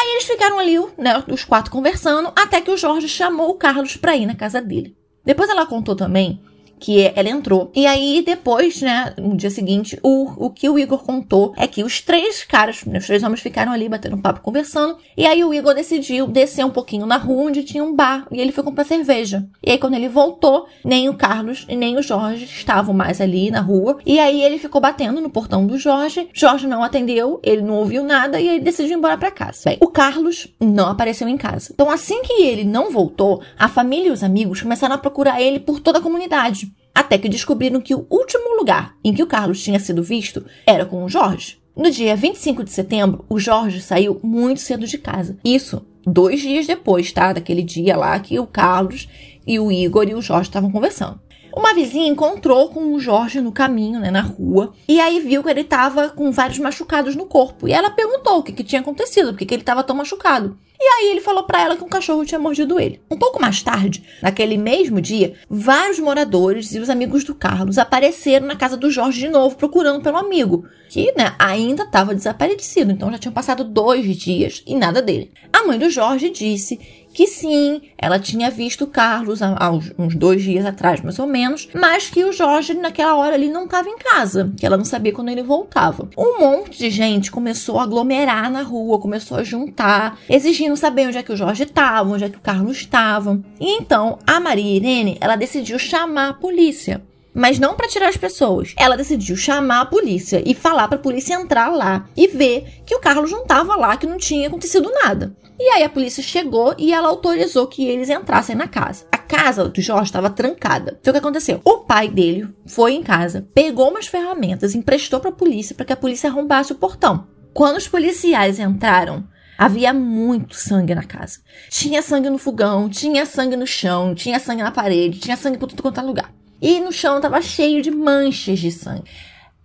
Aí 0.00 0.12
eles 0.12 0.24
ficaram 0.24 0.58
ali, 0.58 0.78
né, 0.96 1.22
os 1.28 1.44
quatro 1.44 1.70
conversando, 1.70 2.32
até 2.34 2.58
que 2.58 2.70
o 2.70 2.76
Jorge 2.76 3.06
chamou 3.06 3.50
o 3.50 3.54
Carlos 3.54 3.98
para 3.98 4.16
ir 4.16 4.24
na 4.24 4.34
casa 4.34 4.58
dele. 4.58 4.96
Depois 5.22 5.50
ela 5.50 5.66
contou 5.66 5.94
também 5.94 6.40
que 6.80 7.12
ela 7.14 7.28
entrou. 7.28 7.70
E 7.74 7.86
aí, 7.86 8.22
depois, 8.24 8.80
né, 8.80 9.14
no 9.18 9.36
dia 9.36 9.50
seguinte, 9.50 9.98
o, 10.02 10.46
o 10.46 10.50
que 10.50 10.68
o 10.68 10.78
Igor 10.78 11.04
contou 11.04 11.52
é 11.56 11.66
que 11.66 11.84
os 11.84 12.00
três 12.00 12.42
caras, 12.42 12.82
os 12.82 13.06
três 13.06 13.22
homens 13.22 13.40
ficaram 13.40 13.72
ali 13.72 13.88
batendo 13.88 14.18
papo, 14.18 14.40
conversando. 14.40 14.96
E 15.16 15.26
aí 15.26 15.44
o 15.44 15.52
Igor 15.52 15.74
decidiu 15.74 16.26
descer 16.26 16.64
um 16.64 16.70
pouquinho 16.70 17.06
na 17.06 17.18
rua 17.18 17.44
onde 17.48 17.62
tinha 17.62 17.84
um 17.84 17.94
bar. 17.94 18.26
E 18.30 18.40
ele 18.40 18.52
foi 18.52 18.64
comprar 18.64 18.84
cerveja. 18.84 19.46
E 19.62 19.70
aí, 19.70 19.78
quando 19.78 19.94
ele 19.94 20.08
voltou, 20.08 20.66
nem 20.84 21.08
o 21.08 21.14
Carlos 21.14 21.66
e 21.68 21.76
nem 21.76 21.98
o 21.98 22.02
Jorge 22.02 22.44
estavam 22.44 22.94
mais 22.94 23.20
ali 23.20 23.50
na 23.50 23.60
rua. 23.60 23.98
E 24.06 24.18
aí 24.18 24.42
ele 24.42 24.58
ficou 24.58 24.80
batendo 24.80 25.20
no 25.20 25.30
portão 25.30 25.66
do 25.66 25.78
Jorge. 25.78 26.28
Jorge 26.32 26.66
não 26.66 26.82
atendeu, 26.82 27.38
ele 27.42 27.62
não 27.62 27.74
ouviu 27.74 28.02
nada 28.02 28.40
e 28.40 28.48
aí 28.48 28.60
decidiu 28.60 28.94
ir 28.94 28.98
embora 28.98 29.18
para 29.18 29.30
casa. 29.30 29.62
Bem, 29.66 29.78
o 29.80 29.88
Carlos 29.88 30.48
não 30.60 30.88
apareceu 30.88 31.28
em 31.28 31.36
casa. 31.36 31.70
Então, 31.72 31.90
assim 31.90 32.22
que 32.22 32.42
ele 32.42 32.64
não 32.64 32.90
voltou, 32.90 33.42
a 33.58 33.68
família 33.68 34.08
e 34.08 34.12
os 34.12 34.22
amigos 34.22 34.62
começaram 34.62 34.94
a 34.94 34.98
procurar 34.98 35.40
ele 35.40 35.60
por 35.60 35.80
toda 35.80 35.98
a 35.98 36.02
comunidade. 36.02 36.69
Até 37.00 37.16
que 37.16 37.30
descobriram 37.30 37.80
que 37.80 37.94
o 37.94 38.06
último 38.10 38.58
lugar 38.58 38.94
em 39.02 39.14
que 39.14 39.22
o 39.22 39.26
Carlos 39.26 39.62
tinha 39.62 39.80
sido 39.80 40.02
visto 40.02 40.44
era 40.66 40.84
com 40.84 41.02
o 41.02 41.08
Jorge. 41.08 41.58
No 41.74 41.90
dia 41.90 42.14
25 42.14 42.62
de 42.62 42.70
setembro, 42.70 43.24
o 43.26 43.40
Jorge 43.40 43.80
saiu 43.80 44.20
muito 44.22 44.60
cedo 44.60 44.86
de 44.86 44.98
casa. 44.98 45.38
Isso 45.42 45.80
dois 46.06 46.42
dias 46.42 46.66
depois, 46.66 47.10
tá? 47.10 47.32
Daquele 47.32 47.62
dia 47.62 47.96
lá 47.96 48.20
que 48.20 48.38
o 48.38 48.46
Carlos 48.46 49.08
e 49.46 49.58
o 49.58 49.72
Igor 49.72 50.06
e 50.10 50.14
o 50.14 50.20
Jorge 50.20 50.50
estavam 50.50 50.70
conversando. 50.70 51.18
Uma 51.54 51.74
vizinha 51.74 52.08
encontrou 52.08 52.68
com 52.68 52.94
o 52.94 53.00
Jorge 53.00 53.40
no 53.40 53.52
caminho, 53.52 53.98
né, 53.98 54.10
na 54.10 54.20
rua, 54.20 54.72
e 54.88 55.00
aí 55.00 55.20
viu 55.20 55.42
que 55.42 55.50
ele 55.50 55.62
estava 55.62 56.08
com 56.10 56.30
vários 56.30 56.58
machucados 56.58 57.16
no 57.16 57.26
corpo. 57.26 57.66
E 57.66 57.72
ela 57.72 57.90
perguntou 57.90 58.38
o 58.38 58.42
que, 58.42 58.52
que 58.52 58.64
tinha 58.64 58.80
acontecido, 58.80 59.32
porque 59.32 59.46
que 59.46 59.54
ele 59.54 59.62
estava 59.62 59.82
tão 59.82 59.96
machucado. 59.96 60.56
E 60.82 60.82
aí 60.82 61.10
ele 61.10 61.20
falou 61.20 61.42
para 61.42 61.60
ela 61.60 61.76
que 61.76 61.84
um 61.84 61.88
cachorro 61.88 62.24
tinha 62.24 62.38
mordido 62.38 62.80
ele. 62.80 63.02
Um 63.10 63.18
pouco 63.18 63.38
mais 63.38 63.62
tarde, 63.62 64.02
naquele 64.22 64.56
mesmo 64.56 64.98
dia, 64.98 65.34
vários 65.48 65.98
moradores 65.98 66.74
e 66.74 66.78
os 66.78 66.88
amigos 66.88 67.22
do 67.22 67.34
Carlos 67.34 67.76
apareceram 67.76 68.46
na 68.46 68.56
casa 68.56 68.78
do 68.78 68.90
Jorge 68.90 69.20
de 69.20 69.28
novo 69.28 69.56
procurando 69.56 70.02
pelo 70.02 70.16
amigo, 70.16 70.64
que 70.88 71.12
né, 71.14 71.34
ainda 71.38 71.82
estava 71.82 72.14
desaparecido. 72.14 72.92
Então 72.92 73.10
já 73.12 73.18
tinham 73.18 73.34
passado 73.34 73.62
dois 73.62 74.16
dias 74.16 74.62
e 74.66 74.74
nada 74.74 75.02
dele. 75.02 75.30
A 75.52 75.64
mãe 75.66 75.78
do 75.78 75.90
Jorge 75.90 76.30
disse 76.30 76.80
que 77.20 77.26
sim, 77.26 77.82
ela 77.98 78.18
tinha 78.18 78.50
visto 78.50 78.86
Carlos 78.86 79.42
há 79.42 79.70
uns 79.98 80.16
dois 80.16 80.42
dias 80.42 80.64
atrás, 80.64 81.02
mais 81.02 81.18
ou 81.18 81.26
menos, 81.26 81.68
mas 81.74 82.08
que 82.08 82.24
o 82.24 82.32
Jorge 82.32 82.72
naquela 82.72 83.14
hora 83.14 83.34
ali 83.34 83.50
não 83.50 83.64
estava 83.64 83.90
em 83.90 83.98
casa, 83.98 84.50
que 84.56 84.64
ela 84.64 84.78
não 84.78 84.86
sabia 84.86 85.12
quando 85.12 85.28
ele 85.28 85.42
voltava. 85.42 86.08
Um 86.16 86.40
monte 86.40 86.78
de 86.78 86.88
gente 86.88 87.30
começou 87.30 87.78
a 87.78 87.82
aglomerar 87.82 88.50
na 88.50 88.62
rua, 88.62 88.98
começou 88.98 89.36
a 89.36 89.44
juntar, 89.44 90.18
exigindo 90.30 90.74
saber 90.78 91.08
onde 91.08 91.18
é 91.18 91.22
que 91.22 91.32
o 91.32 91.36
Jorge 91.36 91.64
estava, 91.64 92.08
onde 92.08 92.24
é 92.24 92.30
que 92.30 92.38
o 92.38 92.40
Carlos 92.40 92.78
estava. 92.78 93.38
E 93.60 93.70
então 93.76 94.18
a 94.26 94.40
Maria 94.40 94.76
Irene, 94.76 95.18
ela 95.20 95.36
decidiu 95.36 95.78
chamar 95.78 96.30
a 96.30 96.32
polícia 96.32 97.02
mas 97.34 97.58
não 97.58 97.74
para 97.74 97.88
tirar 97.88 98.08
as 98.08 98.16
pessoas. 98.16 98.74
Ela 98.76 98.96
decidiu 98.96 99.36
chamar 99.36 99.82
a 99.82 99.86
polícia 99.86 100.42
e 100.44 100.54
falar 100.54 100.88
para 100.88 100.96
a 100.96 101.02
polícia 101.02 101.34
entrar 101.34 101.68
lá 101.68 102.08
e 102.16 102.26
ver 102.26 102.82
que 102.84 102.94
o 102.94 103.00
Carlos 103.00 103.30
não 103.30 103.42
estava 103.42 103.76
lá, 103.76 103.96
que 103.96 104.06
não 104.06 104.16
tinha 104.16 104.48
acontecido 104.48 104.90
nada. 105.02 105.34
E 105.58 105.68
aí 105.70 105.82
a 105.82 105.90
polícia 105.90 106.22
chegou 106.22 106.74
e 106.78 106.92
ela 106.92 107.08
autorizou 107.08 107.66
que 107.66 107.86
eles 107.86 108.08
entrassem 108.08 108.56
na 108.56 108.66
casa. 108.66 109.04
A 109.12 109.18
casa 109.18 109.68
do 109.68 109.80
Jorge 109.80 110.04
estava 110.04 110.30
trancada. 110.30 110.96
Então 111.00 111.10
o 111.10 111.14
que 111.14 111.18
aconteceu? 111.18 111.60
O 111.64 111.78
pai 111.78 112.08
dele 112.08 112.48
foi 112.66 112.94
em 112.94 113.02
casa, 113.02 113.46
pegou 113.54 113.90
umas 113.90 114.06
ferramentas, 114.06 114.74
emprestou 114.74 115.20
para 115.20 115.30
a 115.30 115.34
polícia 115.34 115.74
para 115.74 115.84
que 115.84 115.92
a 115.92 115.96
polícia 115.96 116.30
arrombasse 116.30 116.72
o 116.72 116.76
portão. 116.76 117.28
Quando 117.52 117.76
os 117.76 117.86
policiais 117.86 118.58
entraram, 118.58 119.24
havia 119.58 119.92
muito 119.92 120.54
sangue 120.56 120.94
na 120.94 121.02
casa. 121.02 121.40
Tinha 121.68 122.00
sangue 122.00 122.30
no 122.30 122.38
fogão, 122.38 122.88
tinha 122.88 123.26
sangue 123.26 123.56
no 123.56 123.66
chão, 123.66 124.14
tinha 124.14 124.40
sangue 124.40 124.62
na 124.62 124.70
parede, 124.70 125.20
tinha 125.20 125.36
sangue 125.36 125.58
por 125.58 125.68
tudo 125.68 125.82
quanto 125.82 126.00
é 126.00 126.02
lugar. 126.02 126.39
E 126.60 126.80
no 126.80 126.92
chão 126.92 127.16
estava 127.16 127.40
cheio 127.40 127.80
de 127.80 127.90
manchas 127.90 128.58
de 128.58 128.70
sangue. 128.70 129.10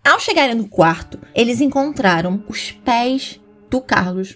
Ao 0.03 0.19
chegarem 0.19 0.55
no 0.55 0.67
quarto, 0.67 1.19
eles 1.33 1.59
encontraram 1.59 2.43
os 2.47 2.71
pés 2.71 3.41
do 3.69 3.81
Carlos, 3.81 4.35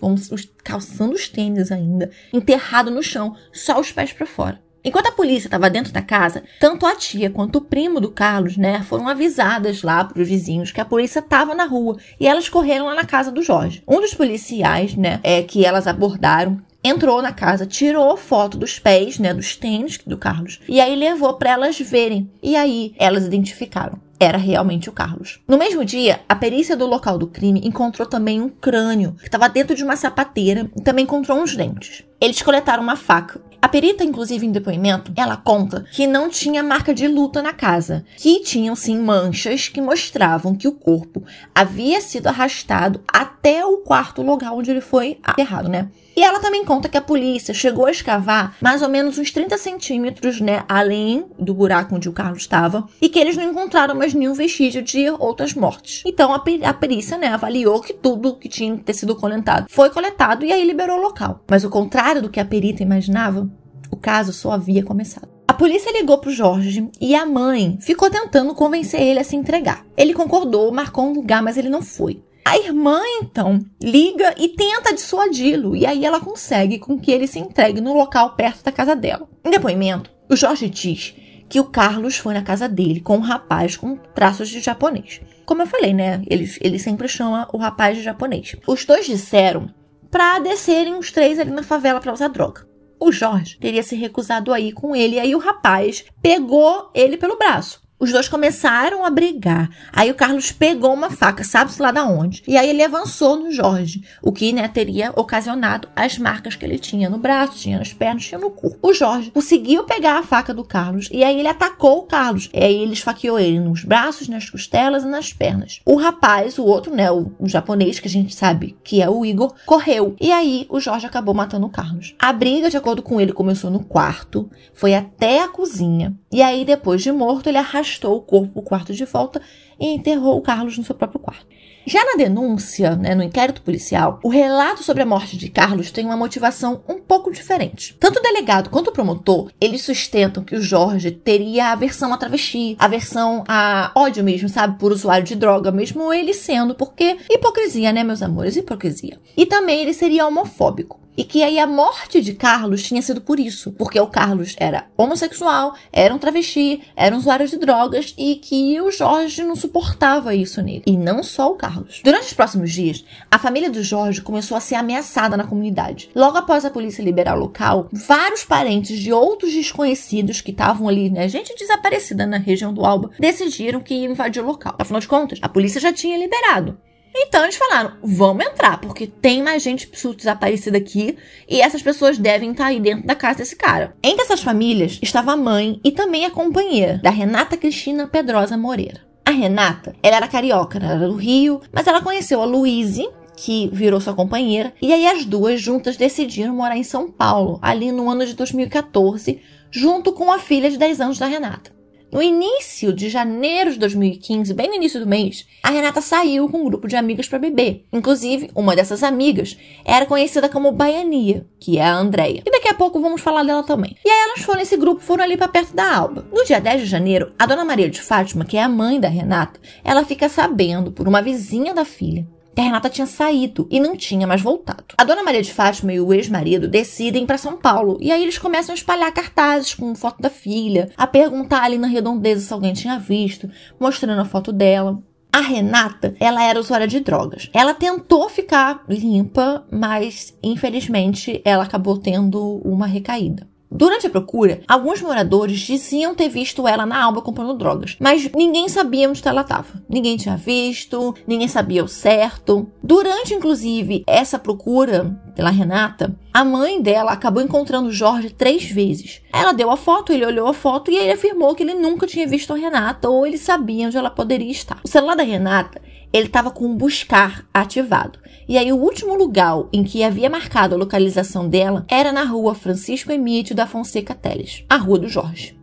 calçando 0.64 1.14
os 1.14 1.30
tênis 1.30 1.72
ainda, 1.72 2.12
enterrado 2.34 2.92
no 2.92 3.04
chão, 3.04 3.36
só 3.54 3.80
os 3.80 3.92
pés 3.92 4.12
para 4.12 4.26
fora. 4.26 4.62
Enquanto 4.84 5.08
a 5.08 5.12
polícia 5.12 5.48
estava 5.48 5.70
dentro 5.70 5.92
da 5.92 6.02
casa, 6.02 6.44
tanto 6.60 6.86
a 6.86 6.96
tia 6.96 7.30
quanto 7.30 7.58
o 7.58 7.62
primo 7.62 8.00
do 8.00 8.12
Carlos, 8.12 8.58
né, 8.58 8.82
foram 8.84 9.08
avisadas 9.08 9.84
lá 9.84 10.04
para 10.04 10.22
os 10.22 10.28
vizinhos 10.28 10.72
que 10.72 10.80
a 10.80 10.86
polícia 10.86 11.20
estava 11.20 11.54
na 11.54 11.66
rua 11.66 11.98
e 12.20 12.26
elas 12.26 12.48
correram 12.48 12.86
lá 12.86 12.96
na 12.96 13.06
casa 13.06 13.32
do 13.32 13.44
Jorge. 13.44 13.84
Um 13.88 14.00
dos 14.00 14.14
policiais, 14.14 14.96
né, 14.96 15.20
é 15.22 15.44
que 15.44 15.66
elas 15.66 15.86
abordaram, 15.86 16.62
entrou 16.84 17.22
na 17.22 17.32
casa, 17.32 17.66
tirou 17.66 18.16
foto 18.18 18.58
dos 18.58 18.80
pés, 18.80 19.20
né, 19.20 19.34
dos 19.34 19.56
tênis 19.56 19.98
do 20.06 20.18
Carlos, 20.18 20.60
e 20.68 20.80
aí 20.80 20.96
levou 20.96 21.34
para 21.34 21.52
elas 21.52 21.80
verem. 21.80 22.30
E 22.42 22.56
aí 22.56 22.94
elas 22.98 23.26
identificaram 23.26 24.00
era 24.20 24.38
realmente 24.38 24.90
o 24.90 24.92
Carlos. 24.92 25.40
No 25.48 25.58
mesmo 25.58 25.86
dia, 25.86 26.20
a 26.28 26.36
perícia 26.36 26.76
do 26.76 26.86
local 26.86 27.18
do 27.18 27.28
crime 27.28 27.62
encontrou 27.64 28.06
também 28.06 28.42
um 28.42 28.50
crânio 28.50 29.14
que 29.14 29.28
estava 29.28 29.48
dentro 29.48 29.76
de 29.76 29.84
uma 29.84 29.96
sapateira 29.96 30.70
e 30.76 30.82
também 30.82 31.06
encontrou 31.06 31.40
uns 31.40 31.56
dentes. 31.56 32.04
Eles 32.22 32.42
coletaram 32.42 32.84
uma 32.84 32.98
faca. 32.98 33.42
A 33.62 33.68
perita, 33.68 34.04
inclusive 34.04 34.46
em 34.46 34.52
depoimento, 34.52 35.12
ela 35.16 35.36
conta 35.36 35.86
que 35.92 36.08
não 36.08 36.30
tinha 36.30 36.64
marca 36.64 36.94
de 36.94 37.08
luta 37.08 37.42
na 37.42 37.54
casa, 37.54 38.06
que 38.18 38.40
tinham 38.40 38.76
sim 38.76 38.98
manchas 38.98 39.68
que 39.68 39.82
mostravam 39.82 40.56
que 40.56 40.68
o 40.68 40.72
corpo 40.72 41.24
havia 41.54 42.00
sido 42.00 42.28
arrastado 42.28 43.02
até 43.08 43.66
o 43.66 43.78
quarto 43.78 44.22
lugar 44.22 44.54
onde 44.54 44.72
ele 44.72 44.82
foi 44.82 45.20
aterrado, 45.24 45.68
né? 45.68 45.90
E 46.20 46.22
ela 46.22 46.42
também 46.42 46.66
conta 46.66 46.90
que 46.90 46.98
a 46.98 47.02
polícia 47.02 47.54
chegou 47.54 47.86
a 47.86 47.92
escavar 47.92 48.58
mais 48.60 48.82
ou 48.82 48.90
menos 48.90 49.18
uns 49.18 49.32
30 49.32 49.58
centímetros, 49.58 50.42
né, 50.42 50.66
além 50.68 51.26
do 51.40 51.54
buraco 51.54 51.96
onde 51.96 52.10
o 52.10 52.12
Carlos 52.12 52.42
estava, 52.42 52.86
e 53.02 53.08
que 53.08 53.18
eles 53.18 53.38
não 53.38 53.46
encontraram 53.46 53.96
mais 53.96 54.14
nenhum 54.14 54.34
vestígio 54.34 54.82
de 54.82 55.10
outras 55.12 55.54
mortes. 55.54 56.04
Então 56.06 56.34
a, 56.34 56.44
a 56.66 56.74
perícia, 56.74 57.18
né, 57.18 57.28
avaliou 57.28 57.80
que 57.80 57.94
tudo 57.94 58.36
que 58.36 58.50
tinha 58.50 58.76
que 58.76 58.84
ter 58.84 58.96
sido 58.96 59.16
coletado 59.16 59.68
foi 59.70 59.90
coletado 59.92 60.44
e 60.44 60.52
aí 60.52 60.66
liberou 60.66 60.98
o 60.98 61.02
local. 61.02 61.42
Mas 61.50 61.64
o 61.64 61.70
contrário 61.70 62.09
do 62.16 62.30
que 62.30 62.40
a 62.40 62.46
perita 62.46 62.82
imaginava, 62.82 63.50
o 63.92 63.96
caso 63.96 64.34
só 64.34 64.52
havia 64.52 64.84
começado. 64.84 65.30
A 65.48 65.54
polícia 65.54 65.92
ligou 65.92 66.18
para 66.18 66.30
o 66.30 66.34
Jorge 66.34 66.90
e 67.02 67.16
a 67.16 67.26
mãe 67.26 67.78
ficou 67.82 68.10
tentando 68.10 68.54
convencer 68.54 69.02
ele 69.02 69.20
a 69.20 69.24
se 69.24 69.36
entregar. 69.36 69.86
Ele 69.98 70.14
concordou, 70.14 70.72
marcou 70.72 71.06
um 71.06 71.14
lugar, 71.14 71.42
mas 71.42 71.58
ele 71.58 71.70
não 71.70 71.82
foi. 71.82 72.24
A 72.46 72.58
irmã, 72.58 73.00
então, 73.22 73.60
liga 73.82 74.34
e 74.38 74.50
tenta 74.50 74.94
dissuadi-lo, 74.94 75.76
e 75.76 75.86
aí 75.86 76.04
ela 76.04 76.20
consegue 76.20 76.80
com 76.80 77.00
que 77.00 77.12
ele 77.12 77.28
se 77.28 77.38
entregue 77.38 77.82
no 77.82 77.94
local 77.94 78.36
perto 78.36 78.64
da 78.64 78.72
casa 78.72 78.96
dela. 78.96 79.28
Em 79.46 79.52
depoimento, 79.52 80.10
o 80.30 80.36
Jorge 80.36 80.70
diz 80.70 81.14
que 81.48 81.60
o 81.60 81.66
Carlos 81.66 82.18
foi 82.18 82.34
na 82.34 82.44
casa 82.44 82.70
dele 82.70 83.02
com 83.02 83.18
um 83.18 83.22
rapaz 83.22 83.76
com 83.76 83.96
traços 83.96 84.50
de 84.50 84.60
japonês. 84.60 85.20
Como 85.46 85.64
eu 85.64 85.68
falei, 85.68 85.94
né? 85.94 86.22
Ele, 86.28 86.48
ele 86.62 86.78
sempre 86.78 87.08
chama 87.08 87.48
o 87.52 87.58
rapaz 87.58 87.98
de 87.98 88.04
japonês. 88.04 88.56
Os 88.68 88.86
dois 88.86 89.08
disseram 89.08 89.70
para 90.10 90.40
descerem 90.40 90.96
os 90.96 91.12
três 91.12 91.40
ali 91.40 91.52
na 91.52 91.64
favela 91.64 92.00
para 92.00 92.14
usar 92.14 92.28
droga. 92.28 92.68
O 93.00 93.12
Jorge 93.12 93.58
teria 93.60 93.84
se 93.84 93.96
recusado 93.96 94.54
a 94.54 94.60
ir 94.60 94.74
com 94.74 94.96
ele, 94.96 95.16
e 95.16 95.20
aí 95.20 95.36
o 95.36 95.40
rapaz 95.40 96.06
pegou 96.22 96.92
ele 96.94 97.18
pelo 97.18 97.38
braço. 97.38 97.82
Os 98.00 98.14
dois 98.14 98.30
começaram 98.30 99.04
a 99.04 99.10
brigar. 99.10 99.70
Aí 99.92 100.10
o 100.10 100.16
Carlos 100.16 100.54
pegou 100.54 100.94
uma 100.94 101.10
faca, 101.10 101.44
sabe-se 101.44 101.82
lá 101.82 101.92
da 101.92 102.06
onde. 102.06 102.42
E 102.48 102.58
aí 102.58 102.70
ele 102.70 102.82
avançou 102.82 103.38
no 103.38 103.52
Jorge, 103.52 104.02
o 104.22 104.32
que 104.32 104.54
né, 104.54 104.70
teria 104.70 105.12
ocasionado 105.18 105.90
as 105.94 106.18
marcas 106.18 106.56
que 106.56 106.64
ele 106.64 106.80
tinha 106.80 107.10
no 107.10 107.18
braço, 107.18 107.58
tinha 107.58 107.78
nas 107.78 107.92
pernas, 107.92 108.26
tinha 108.26 108.40
no 108.40 108.52
corpo. 108.52 108.80
O 108.82 108.94
Jorge 108.94 109.32
conseguiu 109.32 109.84
pegar 109.84 110.18
a 110.18 110.24
faca 110.24 110.54
do 110.54 110.64
Carlos 110.64 111.10
e 111.12 111.26
aí 111.26 111.40
ele 111.40 111.50
atacou 111.50 112.00
o 112.00 112.04
Carlos. 112.04 112.50
E 112.54 112.64
aí 112.64 112.76
ele 112.76 112.94
esfaqueou 112.94 113.38
ele 113.38 113.60
nos 113.60 113.84
braços, 113.84 114.30
nas 114.30 114.50
costelas 114.50 115.04
e 115.04 115.08
nas 115.08 115.34
pernas. 115.34 115.82
O 115.86 115.98
rapaz, 115.98 116.58
o 116.58 116.64
outro, 116.64 116.96
né, 116.96 117.12
o, 117.12 117.34
o 117.38 117.50
japonês, 117.50 118.00
que 118.00 118.08
a 118.08 118.12
gente 118.12 118.34
sabe 118.34 118.78
que 118.82 119.02
é 119.02 119.10
o 119.10 119.26
Igor, 119.26 119.54
correu. 119.66 120.16
E 120.22 120.32
aí 120.32 120.66
o 120.70 120.80
Jorge 120.80 121.06
acabou 121.06 121.34
matando 121.34 121.66
o 121.66 121.70
Carlos. 121.70 122.16
A 122.18 122.32
briga, 122.32 122.70
de 122.70 122.78
acordo 122.78 123.02
com 123.02 123.20
ele, 123.20 123.34
começou 123.34 123.70
no 123.70 123.84
quarto, 123.84 124.50
foi 124.74 124.96
até 124.96 125.44
a 125.44 125.50
cozinha. 125.50 126.16
E 126.32 126.42
aí, 126.42 126.64
depois 126.64 127.02
de 127.02 127.12
morto, 127.12 127.48
ele 127.48 127.58
arrastou 127.58 128.18
o 128.18 128.22
corpo 128.22 128.54
para 128.54 128.60
o 128.60 128.64
quarto 128.64 128.94
de 128.94 129.06
volta 129.06 129.42
e 129.80 129.88
enterrou 129.88 130.38
o 130.38 130.42
Carlos 130.42 130.78
no 130.78 130.84
seu 130.84 130.94
próprio 130.94 131.20
quarto. 131.20 131.48
Já 131.86 132.06
na 132.06 132.18
denúncia, 132.18 132.96
né, 132.96 133.16
no 133.16 133.24
inquérito 133.24 133.64
policial, 133.64 134.20
o 134.24 134.30
relato 134.30 134.84
sobre 134.84 135.02
a 135.02 135.06
morte 135.08 135.36
de 135.36 135.50
Carlos 135.50 135.90
tem 135.90 136.06
uma 136.06 136.16
motivação 136.16 136.84
um 136.88 137.00
pouco 137.00 137.32
diferente. 137.32 137.96
Tanto 138.00 138.20
o 138.20 138.22
delegado 138.22 138.70
quanto 138.70 138.90
o 138.90 138.92
promotor, 138.92 139.50
eles 139.60 139.82
sustentam 139.82 140.44
que 140.44 140.56
o 140.56 140.62
Jorge 140.62 141.10
teria 141.10 141.72
aversão 141.72 142.14
a 142.14 142.18
travesti, 142.18 142.76
aversão 142.78 143.44
a 143.48 143.92
ódio 143.96 144.24
mesmo, 144.24 144.48
sabe, 144.48 144.78
por 144.78 144.92
usuário 144.92 145.26
de 145.26 145.36
droga, 145.36 145.72
mesmo 145.72 146.14
ele 146.14 146.34
sendo, 146.34 146.76
porque 146.76 147.18
hipocrisia, 147.28 147.92
né, 147.92 148.04
meus 148.04 148.22
amores, 148.22 148.56
hipocrisia. 148.56 149.20
E 149.36 149.48
também 149.48 149.82
ele 149.82 149.94
seria 149.94 150.28
homofóbico. 150.28 151.00
E 151.20 151.26
que 151.26 151.44
aí 151.44 151.60
a 151.60 151.68
morte 151.68 152.22
de 152.22 152.34
Carlos 152.34 152.82
tinha 152.82 153.02
sido 153.02 153.20
por 153.20 153.42
isso, 153.42 153.74
porque 153.74 154.00
o 154.00 154.08
Carlos 154.08 154.56
era 154.58 154.86
homossexual, 154.96 155.76
era 155.92 156.16
um 156.16 156.18
travesti, 156.18 156.82
era 156.96 157.14
um 157.14 157.18
usuário 157.18 157.46
de 157.46 157.58
drogas 157.58 158.16
e 158.18 158.36
que 158.36 158.80
o 158.80 158.90
Jorge 158.90 159.44
não 159.44 159.54
suportava 159.54 160.34
isso 160.34 160.62
nele. 160.62 160.84
E 160.86 160.96
não 160.96 161.22
só 161.22 161.52
o 161.52 161.56
Carlos. 161.56 162.00
Durante 162.06 162.28
os 162.28 162.34
próximos 162.34 162.72
dias, 162.72 163.04
a 163.30 163.38
família 163.38 163.70
do 163.70 163.84
Jorge 163.84 164.22
começou 164.22 164.56
a 164.56 164.62
ser 164.62 164.76
ameaçada 164.76 165.36
na 165.36 165.44
comunidade. 165.44 166.10
Logo 166.16 166.38
após 166.38 166.64
a 166.64 166.70
polícia 166.70 167.04
liberar 167.04 167.36
o 167.36 167.42
local, 167.42 167.90
vários 167.92 168.46
parentes 168.46 168.98
de 168.98 169.12
outros 169.12 169.52
desconhecidos 169.52 170.40
que 170.40 170.52
estavam 170.52 170.88
ali, 170.88 171.10
né, 171.10 171.28
gente 171.28 171.54
desaparecida 171.54 172.26
na 172.26 172.38
região 172.38 172.74
do 172.74 172.86
Alba, 172.86 173.12
decidiram 173.20 173.82
que 173.82 173.94
iam 173.94 174.14
invadir 174.14 174.42
o 174.42 174.48
local. 174.48 174.74
Afinal 174.80 175.02
de 175.02 175.08
contas, 175.10 175.40
a 175.42 175.50
polícia 175.50 175.82
já 175.82 175.92
tinha 175.92 176.18
liberado. 176.18 176.78
Então 177.16 177.44
eles 177.44 177.56
falaram: 177.56 177.94
vamos 178.04 178.46
entrar, 178.46 178.80
porque 178.80 179.08
tem 179.08 179.44
mais 179.44 179.62
gente 179.64 179.90
desaparecida 180.16 180.78
aqui 180.78 181.18
e 181.48 181.62
essas 181.62 181.82
pessoas 181.82 182.18
devem 182.18 182.52
estar 182.52 182.68
aí 182.68 182.80
dentro 182.80 183.06
da 183.06 183.16
casa 183.16 183.40
desse 183.40 183.56
cara. 183.56 183.96
Entre 184.04 184.24
essas 184.24 184.42
famílias 184.42 185.00
estava 185.02 185.34
a 185.34 185.38
mãe 185.38 185.80
e 185.84 185.92
também 185.92 186.26
a 186.26 186.32
companheira 186.32 187.00
da 187.04 187.10
Renata 187.10 187.58
Cristina 187.58 188.08
Pedrosa 188.08 188.58
Moreira. 188.58 189.02
A 189.26 189.32
Renata, 189.32 189.96
ela 190.02 190.18
era 190.18 190.28
carioca, 190.28 190.80
ela 190.80 190.94
era 190.94 191.08
do 191.08 191.16
Rio, 191.16 191.62
mas 191.72 191.86
ela 191.86 192.02
conheceu 192.02 192.42
a 192.42 192.46
Luíse, 192.46 193.08
que 193.38 193.70
virou 193.72 194.02
sua 194.02 194.16
companheira, 194.16 194.74
e 194.82 194.92
aí 194.92 195.06
as 195.06 195.24
duas 195.24 195.62
juntas 195.62 195.96
decidiram 195.96 196.56
morar 196.56 196.76
em 196.76 196.84
São 196.84 197.12
Paulo, 197.12 197.60
ali 197.62 197.92
no 197.92 198.10
ano 198.10 198.26
de 198.26 198.34
2014, 198.34 199.40
junto 199.70 200.14
com 200.14 200.32
a 200.32 200.40
filha 200.40 200.70
de 200.70 200.78
10 200.78 201.02
anos 201.02 201.20
da 201.20 201.28
Renata. 201.28 201.79
No 202.12 202.24
início 202.24 202.92
de 202.92 203.08
janeiro 203.08 203.72
de 203.72 203.78
2015, 203.78 204.52
bem 204.56 204.68
no 204.68 204.74
início 204.74 205.00
do 205.00 205.06
mês, 205.06 205.46
a 205.62 205.70
Renata 205.70 206.02
saiu 206.02 206.50
com 206.50 206.62
um 206.62 206.66
grupo 206.66 206.88
de 206.88 206.96
amigas 206.96 207.28
para 207.28 207.38
beber. 207.38 207.86
Inclusive, 207.94 208.50
uma 208.56 208.76
dessas 208.76 209.04
amigas 209.04 209.56
era 209.86 210.08
conhecida 210.08 210.50
como 210.50 210.72
Baiania, 210.72 211.46
que 211.60 211.78
é 211.78 211.84
a 211.84 211.94
Andrea. 211.94 212.42
E 212.44 212.52
daqui 212.52 212.68
a 212.68 212.74
pouco 212.74 213.00
vamos 213.00 213.22
falar 213.22 213.44
dela 213.44 213.62
também. 213.62 213.96
E 214.04 214.10
aí 214.10 214.22
elas 214.30 214.42
foram 214.42 214.60
nesse 214.60 214.76
grupo, 214.76 215.02
foram 215.02 215.24
ali 215.24 215.38
para 215.38 215.48
perto 215.48 215.76
da 215.76 215.96
Alba. 215.96 216.26
No 216.34 216.44
dia 216.44 216.60
10 216.60 216.82
de 216.82 216.88
janeiro, 216.88 217.32
a 217.38 217.46
dona 217.46 217.64
Maria 217.64 217.88
de 217.88 218.02
Fátima, 218.02 218.44
que 218.44 218.58
é 218.58 218.64
a 218.64 218.70
mãe 218.70 219.00
da 219.00 219.08
Renata, 219.08 219.60
ela 219.84 220.04
fica 220.04 220.28
sabendo 220.28 220.92
por 220.92 221.08
uma 221.08 221.22
vizinha 221.22 221.76
da 221.76 221.86
filha 221.86 222.28
que 222.56 222.62
a 222.62 222.64
Renata 222.64 222.90
tinha 222.90 223.08
saído 223.08 223.68
e 223.72 223.80
não 223.80 223.96
tinha 223.96 224.28
mais 224.28 224.42
voltado. 224.42 224.96
A 224.98 225.04
dona 225.04 225.24
Maria 225.24 225.42
de 225.42 225.54
Fátima 225.54 225.94
e 225.94 226.00
o 226.00 226.14
ex-marido 226.14 226.68
decidem 226.68 227.26
para 227.26 227.38
São 227.38 227.58
Paulo 227.58 227.98
e 228.02 228.12
aí 228.12 228.22
eles 228.22 228.38
começam 228.38 228.74
a 228.74 228.78
espalhar 228.78 229.14
cartazes 229.14 229.74
com 229.74 229.96
foto 229.96 230.22
da 230.22 230.30
filha, 230.30 230.90
a 230.98 231.08
perguntar 231.08 231.64
ali 231.64 231.78
na 231.78 231.88
redondeza 231.88 232.46
se 232.46 232.54
alguém 232.54 232.74
tinha 232.74 233.00
visto, 233.00 233.50
mostrando 233.80 234.22
a 234.22 234.26
foto 234.26 234.52
dela. 234.52 235.02
A 235.32 235.42
Renata, 235.42 236.16
ela 236.20 236.44
era 236.44 236.60
usuária 236.60 236.88
de 236.88 237.00
drogas. 237.00 237.50
Ela 237.54 237.74
tentou 237.74 238.28
ficar 238.30 238.84
limpa, 238.90 239.64
mas 239.72 240.36
infelizmente 240.42 241.40
ela 241.46 241.64
acabou 241.64 241.98
tendo 242.00 242.60
uma 242.66 242.88
recaída. 242.88 243.48
Durante 243.72 244.08
a 244.08 244.10
procura, 244.10 244.62
alguns 244.68 245.00
moradores 245.00 245.60
diziam 245.60 246.16
ter 246.16 246.28
visto 246.28 246.68
ela 246.68 246.88
na 246.88 247.04
Alba 247.04 247.22
comprando 247.22 247.56
drogas, 247.56 247.96
mas 248.00 248.28
ninguém 248.36 248.68
sabia 248.68 249.08
onde 249.08 249.22
ela 249.24 249.42
estava. 249.42 249.84
Ninguém 249.88 250.18
tinha 250.18 250.36
visto, 250.36 251.14
ninguém 251.28 251.48
sabia 251.48 251.84
o 251.84 251.88
certo. 251.88 252.68
Durante, 252.82 253.36
inclusive, 253.36 254.04
essa 254.08 254.40
procura 254.40 255.16
pela 255.36 255.52
Renata, 255.52 256.16
a 256.34 256.44
mãe 256.44 256.82
dela 256.82 257.12
acabou 257.12 257.44
encontrando 257.44 257.92
Jorge 257.92 258.32
três 258.32 258.64
vezes. 258.64 259.22
Ela 259.32 259.54
deu 259.54 259.70
a 259.70 259.78
foto, 259.78 260.12
ele 260.12 260.26
olhou 260.26 260.48
a 260.48 260.54
foto 260.54 260.90
e 260.90 260.96
ele 260.96 261.12
afirmou 261.12 261.54
que 261.54 261.62
ele 261.62 261.76
nunca 261.76 262.08
tinha 262.08 262.28
visto 262.28 262.52
a 262.54 262.58
Renata 262.58 263.08
ou 263.08 263.26
ele 263.26 263.38
sabia 263.38 263.86
onde 263.86 263.98
ela 263.98 264.10
poderia 264.10 264.52
estar. 264.52 264.80
O 264.84 264.88
celular 264.88 265.16
da 265.16 265.24
Renata 265.24 265.80
ele 266.12 266.26
estava 266.26 266.52
com 266.52 266.66
o 266.66 266.76
buscar 266.76 267.46
ativado. 267.54 268.20
E 268.50 268.58
aí, 268.58 268.74
o 268.74 268.78
último 268.78 269.14
lugar 269.14 269.66
em 269.72 269.84
que 269.84 270.04
havia 270.04 270.28
marcado 270.28 270.74
a 270.74 270.78
localização 270.78 271.48
dela 271.48 271.86
era 271.88 272.12
na 272.12 272.24
rua 272.24 272.56
Francisco 272.56 273.12
Emílio 273.12 273.56
da 273.56 273.68
Fonseca 273.68 274.16
Teles, 274.16 274.66
a 274.68 274.76
rua 274.76 274.98
do 274.98 275.08
Jorge. 275.08 275.59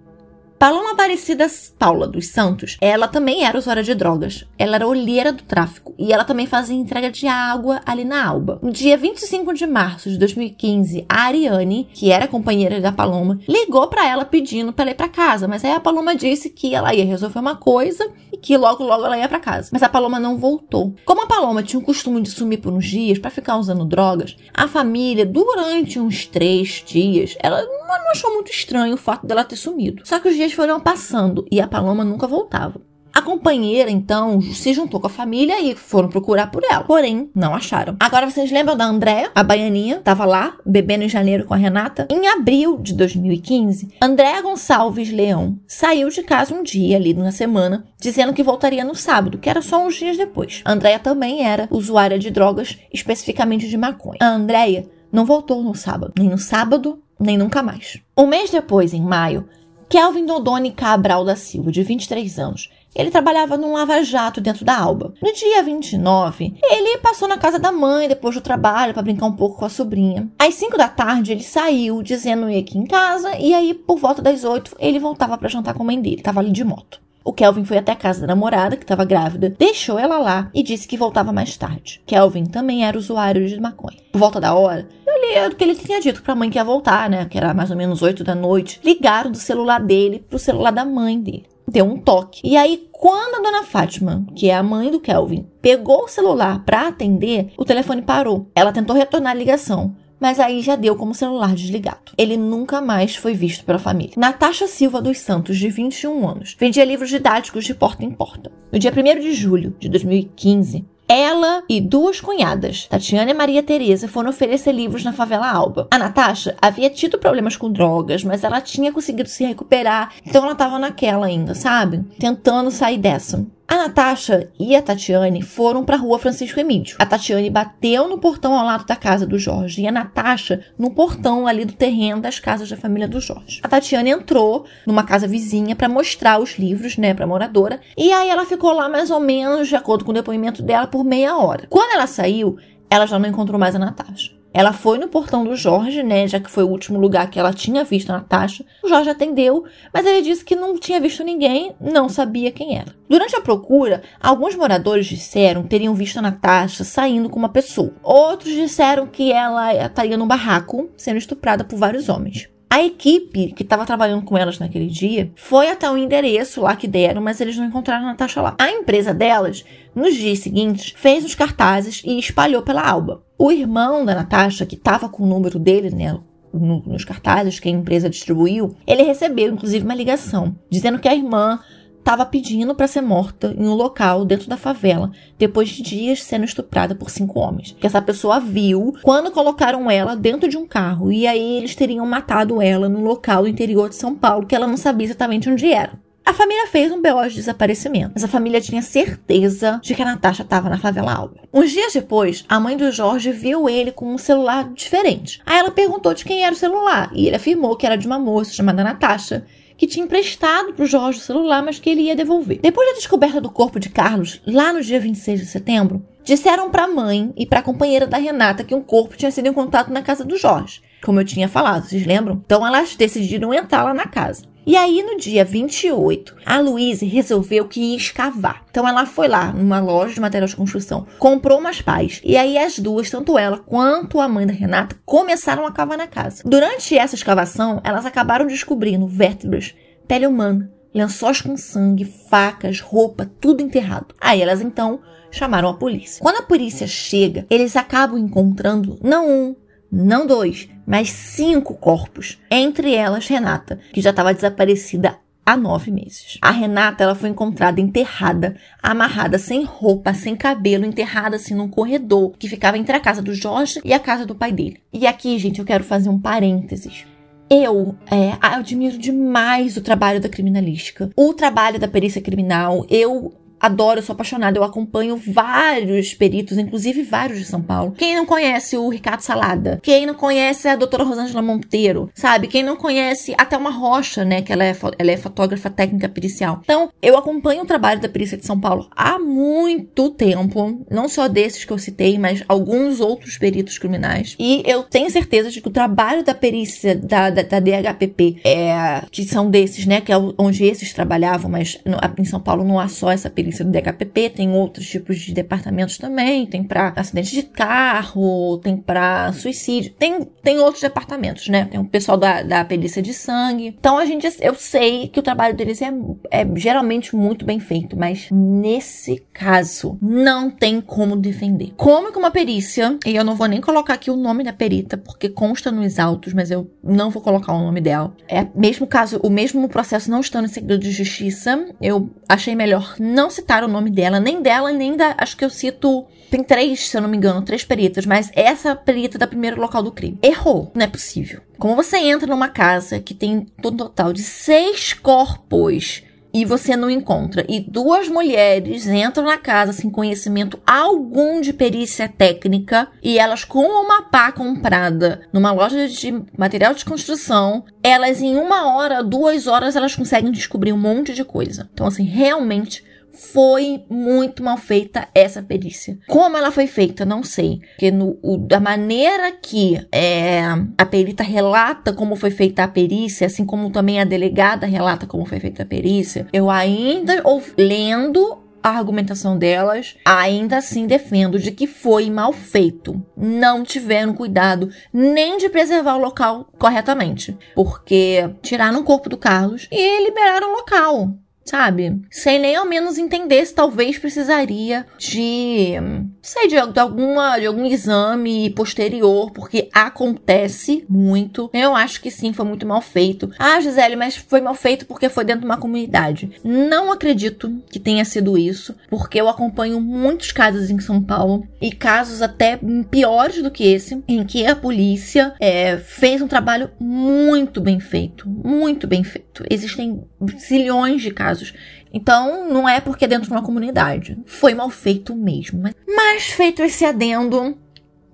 Paloma 0.58 0.92
Aparecida 0.92 1.46
Paula 1.78 2.08
dos 2.08 2.28
Santos, 2.28 2.78
ela 2.80 3.06
também 3.06 3.44
era 3.44 3.58
usuária 3.58 3.82
de 3.82 3.94
drogas. 3.94 4.46
Ela 4.58 4.76
era 4.76 4.86
olheira 4.86 5.30
do 5.30 5.42
tráfico 5.42 5.94
e 5.98 6.12
ela 6.12 6.24
também 6.24 6.46
fazia 6.46 6.74
entrega 6.74 7.10
de 7.10 7.26
água 7.26 7.82
ali 7.84 8.04
na 8.04 8.26
Alba. 8.26 8.58
No 8.62 8.72
dia 8.72 8.96
25 8.96 9.52
de 9.52 9.66
março 9.66 10.08
de 10.08 10.18
2015, 10.18 11.04
a 11.08 11.24
Ariane, 11.24 11.88
que 11.92 12.10
era 12.10 12.26
companheira 12.26 12.80
da 12.80 12.90
Paloma, 12.90 13.38
ligou 13.46 13.86
para 13.88 14.08
ela 14.08 14.24
pedindo 14.24 14.72
para 14.72 14.84
ela 14.84 14.90
ir 14.92 14.94
para 14.94 15.08
casa, 15.08 15.46
mas 15.46 15.62
aí 15.62 15.72
a 15.72 15.80
Paloma 15.80 16.16
disse 16.16 16.48
que 16.48 16.74
ela 16.74 16.94
ia 16.94 17.04
resolver 17.04 17.38
uma 17.38 17.56
coisa 17.56 18.10
e 18.32 18.38
que 18.38 18.56
logo 18.56 18.82
logo 18.82 19.04
ela 19.04 19.18
ia 19.18 19.28
para 19.28 19.38
casa. 19.38 19.68
Mas 19.72 19.82
a 19.82 19.90
Paloma 19.90 20.18
não 20.18 20.38
voltou. 20.38 20.94
Como 21.04 21.22
a 21.22 21.26
Paloma 21.26 21.62
tinha 21.62 21.78
o 21.78 21.84
costume 21.84 22.22
de 22.22 22.30
sumir 22.30 22.62
por 22.62 22.72
uns 22.72 22.86
dias 22.86 23.18
para 23.18 23.30
ficar 23.30 23.58
usando 23.58 23.84
drogas, 23.84 24.34
a 24.54 24.66
família 24.66 25.26
durante 25.26 26.00
uns 26.00 26.24
três 26.24 26.82
dias, 26.86 27.36
ela 27.40 27.62
não 27.62 27.85
achou 28.16 28.32
muito 28.32 28.50
estranho 28.50 28.94
o 28.94 28.98
fato 28.98 29.26
dela 29.26 29.44
ter 29.44 29.56
sumido. 29.56 30.02
Só 30.04 30.18
que 30.18 30.28
os 30.28 30.34
dias 30.34 30.52
foram 30.52 30.80
passando 30.80 31.46
e 31.50 31.60
a 31.60 31.68
Paloma 31.68 32.04
nunca 32.04 32.26
voltava. 32.26 32.80
A 33.16 33.22
companheira, 33.22 33.90
então, 33.90 34.42
se 34.42 34.74
juntou 34.74 35.00
com 35.00 35.06
a 35.06 35.10
família 35.10 35.58
e 35.58 35.74
foram 35.74 36.06
procurar 36.06 36.50
por 36.50 36.62
ela. 36.70 36.84
Porém, 36.84 37.30
não 37.34 37.54
acharam. 37.54 37.96
Agora, 37.98 38.28
vocês 38.28 38.52
lembram 38.52 38.76
da 38.76 38.84
Andréa? 38.84 39.30
A 39.34 39.42
baianinha 39.42 39.96
estava 39.96 40.26
lá, 40.26 40.58
bebendo 40.66 41.04
em 41.04 41.08
janeiro 41.08 41.46
com 41.46 41.54
a 41.54 41.56
Renata? 41.56 42.06
Em 42.10 42.28
abril 42.28 42.76
de 42.76 42.92
2015, 42.92 43.88
Andréa 44.02 44.42
Gonçalves 44.42 45.10
Leão 45.10 45.58
saiu 45.66 46.10
de 46.10 46.22
casa 46.22 46.54
um 46.54 46.62
dia, 46.62 46.98
ali 46.98 47.14
na 47.14 47.32
semana, 47.32 47.86
dizendo 47.98 48.34
que 48.34 48.42
voltaria 48.42 48.84
no 48.84 48.94
sábado, 48.94 49.38
que 49.38 49.48
era 49.48 49.62
só 49.62 49.82
uns 49.82 49.94
dias 49.94 50.18
depois. 50.18 50.60
Andréa 50.66 50.98
também 50.98 51.42
era 51.42 51.68
usuária 51.70 52.18
de 52.18 52.30
drogas, 52.30 52.76
especificamente 52.92 53.66
de 53.66 53.78
maconha. 53.78 54.18
A 54.20 54.28
Andréia 54.28 54.90
não 55.10 55.24
voltou 55.24 55.62
no 55.62 55.74
sábado, 55.74 56.12
nem 56.18 56.28
no 56.28 56.36
sábado, 56.36 57.02
nem 57.18 57.36
nunca 57.36 57.62
mais. 57.62 58.00
Um 58.16 58.26
mês 58.26 58.50
depois, 58.50 58.92
em 58.92 59.02
maio, 59.02 59.48
Kelvin 59.88 60.26
Dodoni 60.26 60.72
Cabral 60.72 61.24
da 61.24 61.36
Silva, 61.36 61.70
de 61.70 61.82
23 61.82 62.38
anos, 62.38 62.70
ele 62.96 63.10
trabalhava 63.10 63.58
num 63.58 63.74
lava-jato 63.74 64.40
dentro 64.40 64.64
da 64.64 64.76
Alba. 64.76 65.12
No 65.22 65.32
dia 65.32 65.62
29, 65.62 66.54
ele 66.62 66.98
passou 66.98 67.28
na 67.28 67.36
casa 67.36 67.58
da 67.58 67.70
mãe 67.70 68.08
depois 68.08 68.34
do 68.34 68.40
trabalho 68.40 68.94
para 68.94 69.02
brincar 69.02 69.26
um 69.26 69.36
pouco 69.36 69.58
com 69.58 69.64
a 69.66 69.68
sobrinha. 69.68 70.28
Às 70.38 70.54
5 70.54 70.78
da 70.78 70.88
tarde, 70.88 71.32
ele 71.32 71.42
saiu 71.42 72.02
dizendo 72.02 72.48
ia 72.48 72.58
aqui 72.58 72.78
em 72.78 72.86
casa 72.86 73.36
e 73.38 73.52
aí 73.52 73.74
por 73.74 73.98
volta 73.98 74.22
das 74.22 74.44
8 74.44 74.76
ele 74.78 74.98
voltava 74.98 75.36
para 75.36 75.48
jantar 75.48 75.74
com 75.74 75.82
a 75.82 75.86
mãe 75.86 76.00
dele. 76.00 76.22
Tava 76.22 76.40
ali 76.40 76.50
de 76.50 76.64
moto. 76.64 77.00
O 77.22 77.32
Kelvin 77.32 77.64
foi 77.64 77.76
até 77.76 77.90
a 77.90 77.96
casa 77.96 78.20
da 78.20 78.28
namorada, 78.28 78.76
que 78.76 78.84
estava 78.84 79.04
grávida, 79.04 79.50
deixou 79.50 79.98
ela 79.98 80.16
lá 80.16 80.48
e 80.54 80.62
disse 80.62 80.86
que 80.86 80.96
voltava 80.96 81.32
mais 81.32 81.56
tarde. 81.56 82.00
Kelvin 82.06 82.46
também 82.46 82.84
era 82.86 82.96
usuário 82.96 83.48
de 83.48 83.60
maconha. 83.60 83.98
Por 84.12 84.18
volta 84.20 84.40
da 84.40 84.54
hora, 84.54 84.88
ele, 85.34 85.54
que 85.54 85.64
ele 85.64 85.74
tinha 85.74 86.00
dito 86.00 86.22
para 86.22 86.32
a 86.32 86.36
mãe 86.36 86.50
que 86.50 86.58
ia 86.58 86.64
voltar, 86.64 87.08
né? 87.08 87.24
Que 87.26 87.38
era 87.38 87.54
mais 87.54 87.70
ou 87.70 87.76
menos 87.76 88.02
8 88.02 88.22
da 88.24 88.34
noite. 88.34 88.80
Ligaram 88.84 89.30
do 89.30 89.38
celular 89.38 89.80
dele 89.80 90.24
pro 90.28 90.38
celular 90.38 90.70
da 90.70 90.84
mãe 90.84 91.20
dele 91.20 91.46
deu 91.68 91.84
um 91.84 91.98
toque. 91.98 92.40
E 92.44 92.56
aí, 92.56 92.88
quando 92.92 93.36
a 93.36 93.42
dona 93.42 93.64
Fátima, 93.64 94.24
que 94.34 94.48
é 94.48 94.54
a 94.54 94.62
mãe 94.62 94.90
do 94.90 95.00
Kelvin, 95.00 95.46
pegou 95.60 96.04
o 96.04 96.08
celular 96.08 96.64
para 96.64 96.88
atender, 96.88 97.52
o 97.56 97.64
telefone 97.64 98.02
parou. 98.02 98.48
Ela 98.54 98.72
tentou 98.72 98.94
retornar 98.94 99.32
a 99.32 99.34
ligação, 99.34 99.96
mas 100.18 100.40
aí 100.40 100.62
já 100.62 100.76
deu 100.76 100.96
como 100.96 101.14
celular 101.14 101.54
desligado. 101.54 102.12
Ele 102.16 102.36
nunca 102.36 102.80
mais 102.80 103.16
foi 103.16 103.34
visto 103.34 103.64
pela 103.64 103.78
família. 103.78 104.14
Natasha 104.16 104.66
Silva 104.66 105.02
dos 105.02 105.18
Santos, 105.18 105.58
de 105.58 105.68
21 105.68 106.28
anos, 106.28 106.56
vendia 106.58 106.84
livros 106.84 107.10
didáticos 107.10 107.64
de 107.64 107.74
porta 107.74 108.04
em 108.04 108.10
porta. 108.10 108.50
No 108.72 108.78
dia 108.78 108.92
1 108.92 109.20
de 109.20 109.32
julho 109.32 109.74
de 109.78 109.88
2015, 109.88 110.84
ela 111.08 111.62
e 111.68 111.80
duas 111.80 112.20
cunhadas, 112.20 112.86
Tatiana 112.88 113.30
e 113.30 113.34
Maria 113.34 113.62
Teresa, 113.62 114.08
foram 114.08 114.30
oferecer 114.30 114.72
livros 114.72 115.04
na 115.04 115.12
favela 115.12 115.50
Alba. 115.50 115.88
A 115.90 115.98
Natasha 115.98 116.56
havia 116.60 116.90
tido 116.90 117.18
problemas 117.18 117.56
com 117.56 117.70
drogas, 117.70 118.24
mas 118.24 118.44
ela 118.44 118.60
tinha 118.60 118.92
conseguido 118.92 119.28
se 119.28 119.44
recuperar, 119.44 120.12
então 120.24 120.44
ela 120.44 120.54
tava 120.54 120.78
naquela 120.78 121.26
ainda, 121.26 121.54
sabe? 121.54 122.04
Tentando 122.18 122.70
sair 122.70 122.98
dessa. 122.98 123.46
A 123.68 123.76
Natasha 123.76 124.48
e 124.60 124.76
a 124.76 124.82
Tatiane 124.82 125.42
foram 125.42 125.84
para 125.84 125.96
a 125.96 125.98
rua 125.98 126.20
Francisco 126.20 126.60
Emílio. 126.60 126.94
A 127.00 127.04
Tatiane 127.04 127.50
bateu 127.50 128.08
no 128.08 128.16
portão 128.16 128.54
ao 128.54 128.64
lado 128.64 128.86
da 128.86 128.94
casa 128.94 129.26
do 129.26 129.40
Jorge 129.40 129.82
e 129.82 129.88
a 129.88 129.92
Natasha 129.92 130.64
no 130.78 130.92
portão 130.92 131.48
ali 131.48 131.64
do 131.64 131.72
terreno 131.72 132.20
das 132.20 132.38
casas 132.38 132.68
da 132.70 132.76
família 132.76 133.08
do 133.08 133.20
Jorge. 133.20 133.60
A 133.64 133.68
Tatiane 133.68 134.10
entrou 134.10 134.66
numa 134.86 135.02
casa 135.02 135.26
vizinha 135.26 135.74
para 135.74 135.88
mostrar 135.88 136.38
os 136.38 136.56
livros, 136.56 136.96
né, 136.96 137.12
para 137.12 137.26
moradora, 137.26 137.80
e 137.98 138.12
aí 138.12 138.28
ela 138.28 138.46
ficou 138.46 138.72
lá 138.72 138.88
mais 138.88 139.10
ou 139.10 139.18
menos, 139.18 139.66
de 139.66 139.74
acordo 139.74 140.04
com 140.04 140.12
o 140.12 140.14
depoimento 140.14 140.62
dela, 140.62 140.86
por 140.86 141.02
meia 141.02 141.36
hora. 141.36 141.66
Quando 141.68 141.92
ela 141.92 142.06
saiu, 142.06 142.56
ela 142.88 143.04
já 143.04 143.18
não 143.18 143.28
encontrou 143.28 143.58
mais 143.58 143.74
a 143.74 143.80
Natasha. 143.80 144.35
Ela 144.56 144.72
foi 144.72 144.96
no 144.96 145.06
portão 145.06 145.44
do 145.44 145.54
Jorge, 145.54 146.02
né? 146.02 146.26
Já 146.26 146.40
que 146.40 146.50
foi 146.50 146.64
o 146.64 146.70
último 146.70 146.98
lugar 146.98 147.28
que 147.28 147.38
ela 147.38 147.52
tinha 147.52 147.84
visto 147.84 148.08
a 148.08 148.14
Natasha. 148.14 148.64
O 148.82 148.88
Jorge 148.88 149.10
atendeu, 149.10 149.66
mas 149.92 150.06
ele 150.06 150.22
disse 150.22 150.42
que 150.42 150.56
não 150.56 150.78
tinha 150.78 150.98
visto 150.98 151.22
ninguém, 151.22 151.76
não 151.78 152.08
sabia 152.08 152.50
quem 152.50 152.78
era. 152.78 152.96
Durante 153.06 153.36
a 153.36 153.42
procura, 153.42 154.02
alguns 154.18 154.56
moradores 154.56 155.04
disseram 155.04 155.62
teriam 155.62 155.94
visto 155.94 156.16
a 156.16 156.22
Natasha 156.22 156.84
saindo 156.84 157.28
com 157.28 157.38
uma 157.38 157.50
pessoa. 157.50 157.92
Outros 158.02 158.50
disseram 158.54 159.06
que 159.06 159.30
ela 159.30 159.74
estaria 159.74 160.16
no 160.16 160.24
barraco, 160.24 160.88
sendo 160.96 161.18
estuprada 161.18 161.62
por 161.62 161.78
vários 161.78 162.08
homens. 162.08 162.48
A 162.76 162.84
equipe 162.84 163.52
que 163.52 163.62
estava 163.62 163.86
trabalhando 163.86 164.22
com 164.22 164.36
elas 164.36 164.58
naquele 164.58 164.88
dia 164.88 165.32
foi 165.34 165.70
até 165.70 165.90
o 165.90 165.96
endereço 165.96 166.60
lá 166.60 166.76
que 166.76 166.86
deram, 166.86 167.22
mas 167.22 167.40
eles 167.40 167.56
não 167.56 167.64
encontraram 167.64 168.04
a 168.04 168.08
Natasha 168.08 168.42
lá. 168.42 168.54
A 168.58 168.70
empresa 168.70 169.14
delas, 169.14 169.64
nos 169.94 170.14
dias 170.14 170.40
seguintes, 170.40 170.92
fez 170.94 171.24
os 171.24 171.34
cartazes 171.34 172.02
e 172.04 172.18
espalhou 172.18 172.60
pela 172.60 172.86
alba. 172.86 173.24
O 173.38 173.50
irmão 173.50 174.04
da 174.04 174.14
Natasha, 174.14 174.66
que 174.66 174.74
estava 174.74 175.08
com 175.08 175.22
o 175.22 175.26
número 175.26 175.58
dele, 175.58 175.88
né, 175.88 176.20
no, 176.52 176.82
nos 176.82 177.02
cartazes 177.02 177.58
que 177.58 177.66
a 177.66 177.72
empresa 177.72 178.10
distribuiu, 178.10 178.76
ele 178.86 179.04
recebeu 179.04 179.54
inclusive 179.54 179.82
uma 179.82 179.94
ligação 179.94 180.54
dizendo 180.70 180.98
que 180.98 181.08
a 181.08 181.14
irmã 181.14 181.58
estava 182.06 182.24
pedindo 182.24 182.72
para 182.72 182.86
ser 182.86 183.00
morta 183.00 183.52
em 183.58 183.66
um 183.66 183.74
local 183.74 184.24
dentro 184.24 184.48
da 184.48 184.56
favela, 184.56 185.10
depois 185.36 185.68
de 185.68 185.82
dias 185.82 186.22
sendo 186.22 186.44
estuprada 186.44 186.94
por 186.94 187.10
cinco 187.10 187.40
homens. 187.40 187.74
Que 187.80 187.86
essa 187.86 188.00
pessoa 188.00 188.38
viu 188.38 188.94
quando 189.02 189.32
colocaram 189.32 189.90
ela 189.90 190.14
dentro 190.14 190.48
de 190.48 190.56
um 190.56 190.68
carro 190.68 191.10
e 191.10 191.26
aí 191.26 191.56
eles 191.56 191.74
teriam 191.74 192.06
matado 192.06 192.62
ela 192.62 192.88
no 192.88 193.02
local 193.02 193.42
do 193.42 193.48
interior 193.48 193.88
de 193.88 193.96
São 193.96 194.14
Paulo, 194.14 194.46
que 194.46 194.54
ela 194.54 194.68
não 194.68 194.76
sabia 194.76 195.04
exatamente 195.04 195.50
onde 195.50 195.66
era. 195.66 195.98
A 196.24 196.32
família 196.32 196.68
fez 196.68 196.92
um 196.92 197.02
BO 197.02 197.28
de 197.28 197.36
desaparecimento, 197.36 198.12
mas 198.14 198.22
a 198.22 198.28
família 198.28 198.60
tinha 198.60 198.82
certeza 198.82 199.80
de 199.82 199.92
que 199.92 200.02
a 200.02 200.04
Natasha 200.04 200.42
estava 200.42 200.68
na 200.68 200.78
favela 200.78 201.12
Alba. 201.12 201.40
Uns 201.52 201.72
dias 201.72 201.92
depois, 201.92 202.44
a 202.48 202.60
mãe 202.60 202.76
do 202.76 202.90
Jorge 202.92 203.32
viu 203.32 203.68
ele 203.68 203.90
com 203.90 204.12
um 204.14 204.18
celular 204.18 204.72
diferente. 204.72 205.40
Aí 205.44 205.58
ela 205.58 205.72
perguntou 205.72 206.14
de 206.14 206.24
quem 206.24 206.44
era 206.44 206.54
o 206.54 206.58
celular 206.58 207.10
e 207.12 207.26
ele 207.26 207.36
afirmou 207.36 207.76
que 207.76 207.86
era 207.86 207.96
de 207.96 208.06
uma 208.06 208.18
moça 208.18 208.52
chamada 208.52 208.84
Natasha 208.84 209.44
que 209.76 209.86
tinha 209.86 210.04
emprestado 210.04 210.72
para 210.72 210.84
o 210.84 210.88
Jorge 210.88 211.18
o 211.18 211.22
celular, 211.22 211.62
mas 211.62 211.78
que 211.78 211.90
ele 211.90 212.02
ia 212.02 212.16
devolver. 212.16 212.60
Depois 212.60 212.88
da 212.88 212.94
descoberta 212.94 213.40
do 213.40 213.50
corpo 213.50 213.78
de 213.78 213.88
Carlos, 213.88 214.40
lá 214.46 214.72
no 214.72 214.82
dia 214.82 214.98
26 214.98 215.40
de 215.40 215.46
setembro, 215.46 216.04
disseram 216.24 216.70
para 216.70 216.84
a 216.84 216.88
mãe 216.88 217.32
e 217.36 217.46
para 217.46 217.60
a 217.60 217.62
companheira 217.62 218.06
da 218.06 218.18
Renata 218.18 218.64
que 218.64 218.74
um 218.74 218.82
corpo 218.82 219.16
tinha 219.16 219.30
sido 219.30 219.48
encontrado 219.48 219.92
na 219.92 220.02
casa 220.02 220.24
do 220.24 220.36
Jorge, 220.36 220.82
como 221.04 221.20
eu 221.20 221.24
tinha 221.24 221.48
falado, 221.48 221.84
vocês 221.84 222.04
lembram? 222.04 222.42
Então 222.44 222.66
elas 222.66 222.96
decidiram 222.96 223.54
entrar 223.54 223.84
lá 223.84 223.94
na 223.94 224.06
casa. 224.06 224.42
E 224.66 224.76
aí, 224.76 225.00
no 225.00 225.16
dia 225.16 225.44
28, 225.44 226.38
a 226.44 226.58
Luíse 226.58 227.06
resolveu 227.06 227.68
que 227.68 227.78
ia 227.78 227.96
escavar. 227.96 228.64
Então, 228.68 228.86
ela 228.86 229.06
foi 229.06 229.28
lá 229.28 229.52
numa 229.52 229.78
loja 229.78 230.14
de 230.14 230.20
material 230.20 230.48
de 230.48 230.56
construção, 230.56 231.06
comprou 231.20 231.60
umas 231.60 231.80
pás. 231.80 232.20
E 232.24 232.36
aí, 232.36 232.58
as 232.58 232.76
duas, 232.76 233.08
tanto 233.08 233.38
ela 233.38 233.58
quanto 233.58 234.20
a 234.20 234.26
mãe 234.26 234.44
da 234.44 234.52
Renata, 234.52 234.96
começaram 235.04 235.64
a 235.64 235.70
cavar 235.70 235.96
na 235.96 236.08
casa. 236.08 236.42
Durante 236.44 236.98
essa 236.98 237.14
escavação, 237.14 237.80
elas 237.84 238.04
acabaram 238.04 238.44
descobrindo 238.44 239.06
vértebras, 239.06 239.72
pele 240.08 240.26
humana, 240.26 240.68
lençóis 240.92 241.40
com 241.40 241.56
sangue, 241.56 242.04
facas, 242.04 242.80
roupa, 242.80 243.30
tudo 243.40 243.62
enterrado. 243.62 244.16
Aí, 244.20 244.42
elas 244.42 244.60
então 244.60 244.98
chamaram 245.30 245.68
a 245.68 245.74
polícia. 245.74 246.20
Quando 246.20 246.38
a 246.38 246.42
polícia 246.42 246.88
chega, 246.88 247.46
eles 247.48 247.76
acabam 247.76 248.18
encontrando 248.18 248.98
não 249.00 249.30
um, 249.30 249.56
não 250.04 250.26
dois, 250.26 250.68
mas 250.86 251.10
cinco 251.10 251.74
corpos. 251.74 252.38
Entre 252.50 252.94
elas, 252.94 253.26
Renata, 253.26 253.80
que 253.92 254.00
já 254.00 254.10
estava 254.10 254.34
desaparecida 254.34 255.18
há 255.44 255.56
nove 255.56 255.90
meses. 255.90 256.38
A 256.42 256.50
Renata 256.50 257.04
ela 257.04 257.14
foi 257.14 257.30
encontrada 257.30 257.80
enterrada, 257.80 258.56
amarrada 258.82 259.38
sem 259.38 259.64
roupa, 259.64 260.12
sem 260.12 260.34
cabelo, 260.34 260.84
enterrada 260.84 261.36
assim 261.36 261.54
num 261.54 261.68
corredor 261.68 262.32
que 262.38 262.48
ficava 262.48 262.76
entre 262.76 262.96
a 262.96 263.00
casa 263.00 263.22
do 263.22 263.32
Jorge 263.32 263.80
e 263.84 263.92
a 263.92 263.98
casa 263.98 264.26
do 264.26 264.34
pai 264.34 264.52
dele. 264.52 264.82
E 264.92 265.06
aqui, 265.06 265.38
gente, 265.38 265.60
eu 265.60 265.64
quero 265.64 265.84
fazer 265.84 266.08
um 266.08 266.18
parênteses. 266.18 267.06
Eu 267.48 267.94
é, 268.10 268.36
admiro 268.40 268.98
demais 268.98 269.76
o 269.76 269.80
trabalho 269.80 270.20
da 270.20 270.28
criminalística, 270.28 271.10
o 271.16 271.32
trabalho 271.32 271.78
da 271.78 271.86
perícia 271.86 272.20
criminal. 272.20 272.84
Eu 272.90 273.32
adoro, 273.60 274.02
sou 274.02 274.14
apaixonada, 274.14 274.58
eu 274.58 274.64
acompanho 274.64 275.16
vários 275.16 276.14
peritos, 276.14 276.58
inclusive 276.58 277.02
vários 277.02 277.38
de 277.38 277.44
São 277.44 277.62
Paulo. 277.62 277.92
Quem 277.96 278.14
não 278.14 278.26
conhece 278.26 278.76
o 278.76 278.88
Ricardo 278.88 279.20
Salada? 279.20 279.80
Quem 279.82 280.06
não 280.06 280.14
conhece 280.14 280.68
a 280.68 280.76
doutora 280.76 281.04
Rosângela 281.04 281.42
Monteiro? 281.42 282.10
Sabe? 282.14 282.46
Quem 282.46 282.62
não 282.62 282.76
conhece 282.76 283.34
até 283.36 283.56
uma 283.56 283.70
Rocha, 283.70 284.24
né? 284.24 284.42
Que 284.42 284.52
ela 284.52 284.64
é, 284.64 284.76
ela 284.98 285.10
é 285.10 285.16
fotógrafa 285.16 285.70
técnica 285.70 286.08
pericial. 286.08 286.60
Então, 286.62 286.90
eu 287.02 287.16
acompanho 287.16 287.62
o 287.62 287.66
trabalho 287.66 288.00
da 288.00 288.08
perícia 288.08 288.36
de 288.36 288.46
São 288.46 288.58
Paulo 288.58 288.88
há 288.94 289.18
muito 289.18 290.10
tempo. 290.10 290.84
Não 290.90 291.08
só 291.08 291.28
desses 291.28 291.64
que 291.64 291.72
eu 291.72 291.78
citei, 291.78 292.18
mas 292.18 292.44
alguns 292.48 293.00
outros 293.00 293.38
peritos 293.38 293.78
criminais. 293.78 294.36
E 294.38 294.62
eu 294.66 294.82
tenho 294.82 295.10
certeza 295.10 295.50
de 295.50 295.60
que 295.60 295.68
o 295.68 295.72
trabalho 295.72 296.22
da 296.22 296.34
perícia 296.34 296.94
da, 296.94 297.30
da, 297.30 297.42
da 297.42 297.60
DHPP, 297.60 298.40
é, 298.44 299.02
que 299.10 299.24
são 299.24 299.50
desses, 299.50 299.86
né? 299.86 300.00
Que 300.00 300.12
é 300.12 300.16
onde 300.38 300.64
esses 300.64 300.92
trabalhavam, 300.92 301.50
mas 301.50 301.78
no, 301.84 301.96
em 302.18 302.24
São 302.24 302.40
Paulo 302.40 302.64
não 302.64 302.78
há 302.78 302.88
só 302.88 303.10
essa 303.10 303.30
perícia 303.30 303.45
do 303.50 303.70
DHPP, 303.70 304.30
tem 304.30 304.50
outros 304.50 304.86
tipos 304.88 305.18
de 305.18 305.32
departamentos 305.32 305.98
também, 305.98 306.46
tem 306.46 306.62
para 306.62 306.92
acidente 306.96 307.34
de 307.34 307.42
carro, 307.42 308.58
tem 308.58 308.76
para 308.76 309.32
suicídio, 309.32 309.92
tem, 309.92 310.24
tem 310.42 310.58
outros 310.58 310.82
departamentos, 310.82 311.48
né? 311.48 311.66
Tem 311.66 311.80
o 311.80 311.84
pessoal 311.84 312.16
da, 312.16 312.42
da 312.42 312.64
perícia 312.64 313.02
de 313.02 313.12
sangue. 313.12 313.74
Então 313.78 313.98
a 313.98 314.04
gente, 314.04 314.26
eu 314.40 314.54
sei 314.54 315.08
que 315.08 315.20
o 315.20 315.22
trabalho 315.22 315.56
deles 315.56 315.80
é, 315.82 315.92
é 316.30 316.46
geralmente 316.56 317.14
muito 317.14 317.44
bem 317.44 317.60
feito, 317.60 317.96
mas 317.96 318.28
nesse 318.30 319.24
caso 319.32 319.98
não 320.00 320.50
tem 320.50 320.80
como 320.80 321.16
defender. 321.16 321.72
Como 321.76 322.12
que 322.12 322.18
uma 322.18 322.30
perícia, 322.30 322.98
e 323.06 323.14
eu 323.14 323.24
não 323.24 323.34
vou 323.34 323.46
nem 323.46 323.60
colocar 323.60 323.94
aqui 323.94 324.10
o 324.10 324.16
nome 324.16 324.44
da 324.44 324.52
perita, 324.52 324.96
porque 324.96 325.28
consta 325.28 325.70
nos 325.70 325.98
autos, 325.98 326.32
mas 326.32 326.50
eu 326.50 326.70
não 326.82 327.10
vou 327.10 327.22
colocar 327.22 327.52
o 327.52 327.62
nome 327.62 327.80
dela. 327.80 328.14
É 328.28 328.46
mesmo 328.54 328.86
caso, 328.86 329.20
o 329.22 329.30
mesmo 329.30 329.68
processo 329.68 330.10
não 330.10 330.20
estando 330.20 330.46
em 330.46 330.48
segredo 330.48 330.80
de 330.80 330.90
justiça, 330.90 331.66
eu 331.80 332.10
achei 332.28 332.54
melhor 332.54 332.94
não 332.98 333.30
citar 333.36 333.62
o 333.62 333.68
nome 333.68 333.90
dela, 333.90 334.18
nem 334.18 334.42
dela, 334.42 334.72
nem 334.72 334.96
da. 334.96 335.14
Acho 335.18 335.36
que 335.36 335.44
eu 335.44 335.50
cito. 335.50 336.06
Tem 336.30 336.42
três, 336.42 336.88
se 336.88 336.96
eu 336.96 337.00
não 337.00 337.08
me 337.08 337.16
engano, 337.16 337.42
três 337.42 337.62
peritas, 337.62 338.04
mas 338.04 338.30
essa 338.34 338.74
perita 338.74 339.16
da 339.16 339.28
primeiro 339.28 339.60
local 339.60 339.82
do 339.82 339.92
crime. 339.92 340.18
Errou. 340.20 340.72
Não 340.74 340.84
é 340.84 340.88
possível. 340.88 341.40
Como 341.56 341.76
você 341.76 341.98
entra 341.98 342.26
numa 342.26 342.48
casa 342.48 342.98
que 342.98 343.14
tem 343.14 343.36
um 343.36 343.72
total 343.72 344.12
de 344.12 344.22
seis 344.22 344.92
corpos 344.92 346.02
e 346.36 346.44
você 346.44 346.76
não 346.76 346.90
encontra. 346.90 347.46
E 347.48 347.60
duas 347.60 348.08
mulheres 348.08 348.86
entram 348.86 349.24
na 349.24 349.38
casa 349.38 349.72
sem 349.72 349.88
conhecimento 349.88 350.60
algum 350.66 351.40
de 351.40 351.50
perícia 351.50 352.08
técnica 352.08 352.88
e 353.02 353.18
elas 353.18 353.42
com 353.42 353.64
uma 353.64 354.02
pá 354.02 354.30
comprada 354.30 355.22
numa 355.32 355.50
loja 355.50 355.88
de 355.88 356.22
material 356.36 356.74
de 356.74 356.84
construção, 356.84 357.64
elas 357.82 358.20
em 358.20 358.36
uma 358.36 358.76
hora, 358.76 359.02
duas 359.02 359.46
horas, 359.46 359.76
elas 359.76 359.96
conseguem 359.96 360.30
descobrir 360.30 360.74
um 360.74 360.78
monte 360.78 361.14
de 361.14 361.24
coisa. 361.24 361.70
Então, 361.72 361.86
assim, 361.86 362.04
realmente 362.04 362.84
foi 363.16 363.84
muito 363.88 364.42
mal 364.42 364.56
feita 364.56 365.08
essa 365.14 365.42
perícia. 365.42 365.98
Como 366.06 366.36
ela 366.36 366.50
foi 366.50 366.66
feita, 366.66 367.04
não 367.04 367.22
sei. 367.22 367.60
Porque 367.70 367.90
no, 367.90 368.18
o, 368.22 368.36
da 368.36 368.60
maneira 368.60 369.32
que 369.32 369.80
é, 369.90 370.42
a 370.76 370.86
perita 370.86 371.22
relata 371.22 371.92
como 371.92 372.14
foi 372.16 372.30
feita 372.30 372.64
a 372.64 372.68
perícia, 372.68 373.26
assim 373.26 373.44
como 373.44 373.70
também 373.70 374.00
a 374.00 374.04
delegada 374.04 374.66
relata 374.66 375.06
como 375.06 375.24
foi 375.24 375.40
feita 375.40 375.62
a 375.62 375.66
perícia, 375.66 376.26
eu 376.32 376.50
ainda, 376.50 377.20
ou, 377.24 377.42
lendo 377.56 378.46
a 378.66 378.70
argumentação 378.70 379.38
delas, 379.38 379.96
ainda 380.04 380.56
assim 380.56 380.88
defendo 380.88 381.38
de 381.38 381.52
que 381.52 381.68
foi 381.68 382.10
mal 382.10 382.32
feito. 382.32 383.00
Não 383.16 383.62
tiveram 383.62 384.12
cuidado 384.12 384.70
nem 384.92 385.38
de 385.38 385.48
preservar 385.48 385.94
o 385.94 386.00
local 386.00 386.48
corretamente, 386.58 387.38
porque 387.54 388.28
tiraram 388.42 388.80
o 388.80 388.84
corpo 388.84 389.08
do 389.08 389.16
Carlos 389.16 389.68
e 389.70 390.04
liberaram 390.04 390.52
o 390.52 390.56
local 390.56 391.16
sabe? 391.46 392.00
Sem 392.10 392.38
nem 392.38 392.56
ao 392.56 392.66
menos 392.66 392.98
entender 392.98 393.46
se 393.46 393.54
talvez 393.54 393.98
precisaria 393.98 394.84
de, 394.98 395.74
sei, 396.20 396.48
de, 396.48 396.72
de, 396.72 396.80
alguma, 396.80 397.38
de 397.38 397.46
algum 397.46 397.64
exame 397.64 398.50
posterior, 398.50 399.30
porque 399.30 399.68
acontece 399.72 400.84
muito. 400.88 401.48
Eu 401.52 401.74
acho 401.74 402.00
que 402.00 402.10
sim, 402.10 402.32
foi 402.32 402.44
muito 402.44 402.66
mal 402.66 402.82
feito. 402.82 403.30
Ah, 403.38 403.60
Gisele, 403.60 403.96
mas 403.96 404.16
foi 404.16 404.40
mal 404.40 404.54
feito 404.54 404.86
porque 404.86 405.08
foi 405.08 405.24
dentro 405.24 405.42
de 405.42 405.46
uma 405.46 405.56
comunidade. 405.56 406.30
Não 406.42 406.90
acredito 406.90 407.62
que 407.70 407.78
tenha 407.78 408.04
sido 408.04 408.36
isso, 408.36 408.74
porque 408.90 409.20
eu 409.20 409.28
acompanho 409.28 409.80
muitos 409.80 410.32
casos 410.32 410.70
em 410.70 410.80
São 410.80 411.02
Paulo 411.02 411.46
e 411.60 411.70
casos 411.70 412.20
até 412.20 412.58
piores 412.90 413.42
do 413.42 413.50
que 413.50 413.64
esse, 413.64 414.02
em 414.08 414.24
que 414.24 414.46
a 414.46 414.56
polícia 414.56 415.34
é, 415.40 415.76
fez 415.76 416.20
um 416.20 416.28
trabalho 416.28 416.70
muito 416.80 417.60
bem 417.60 417.78
feito, 417.78 418.28
muito 418.28 418.86
bem 418.86 419.04
feito. 419.04 419.44
Existem 419.48 420.02
zilhões 420.38 421.02
de 421.02 421.10
casos 421.10 421.35
casos. 421.36 421.54
Então, 421.92 422.48
não 422.50 422.68
é 422.68 422.80
porque 422.80 423.04
é 423.04 423.08
dentro 423.08 423.28
de 423.28 423.32
uma 423.32 423.42
comunidade. 423.42 424.18
Foi 424.26 424.54
mal 424.54 424.70
feito 424.70 425.14
mesmo. 425.14 425.62
Mas, 425.86 426.24
feito 426.24 426.62
esse 426.62 426.84
adendo, 426.84 427.56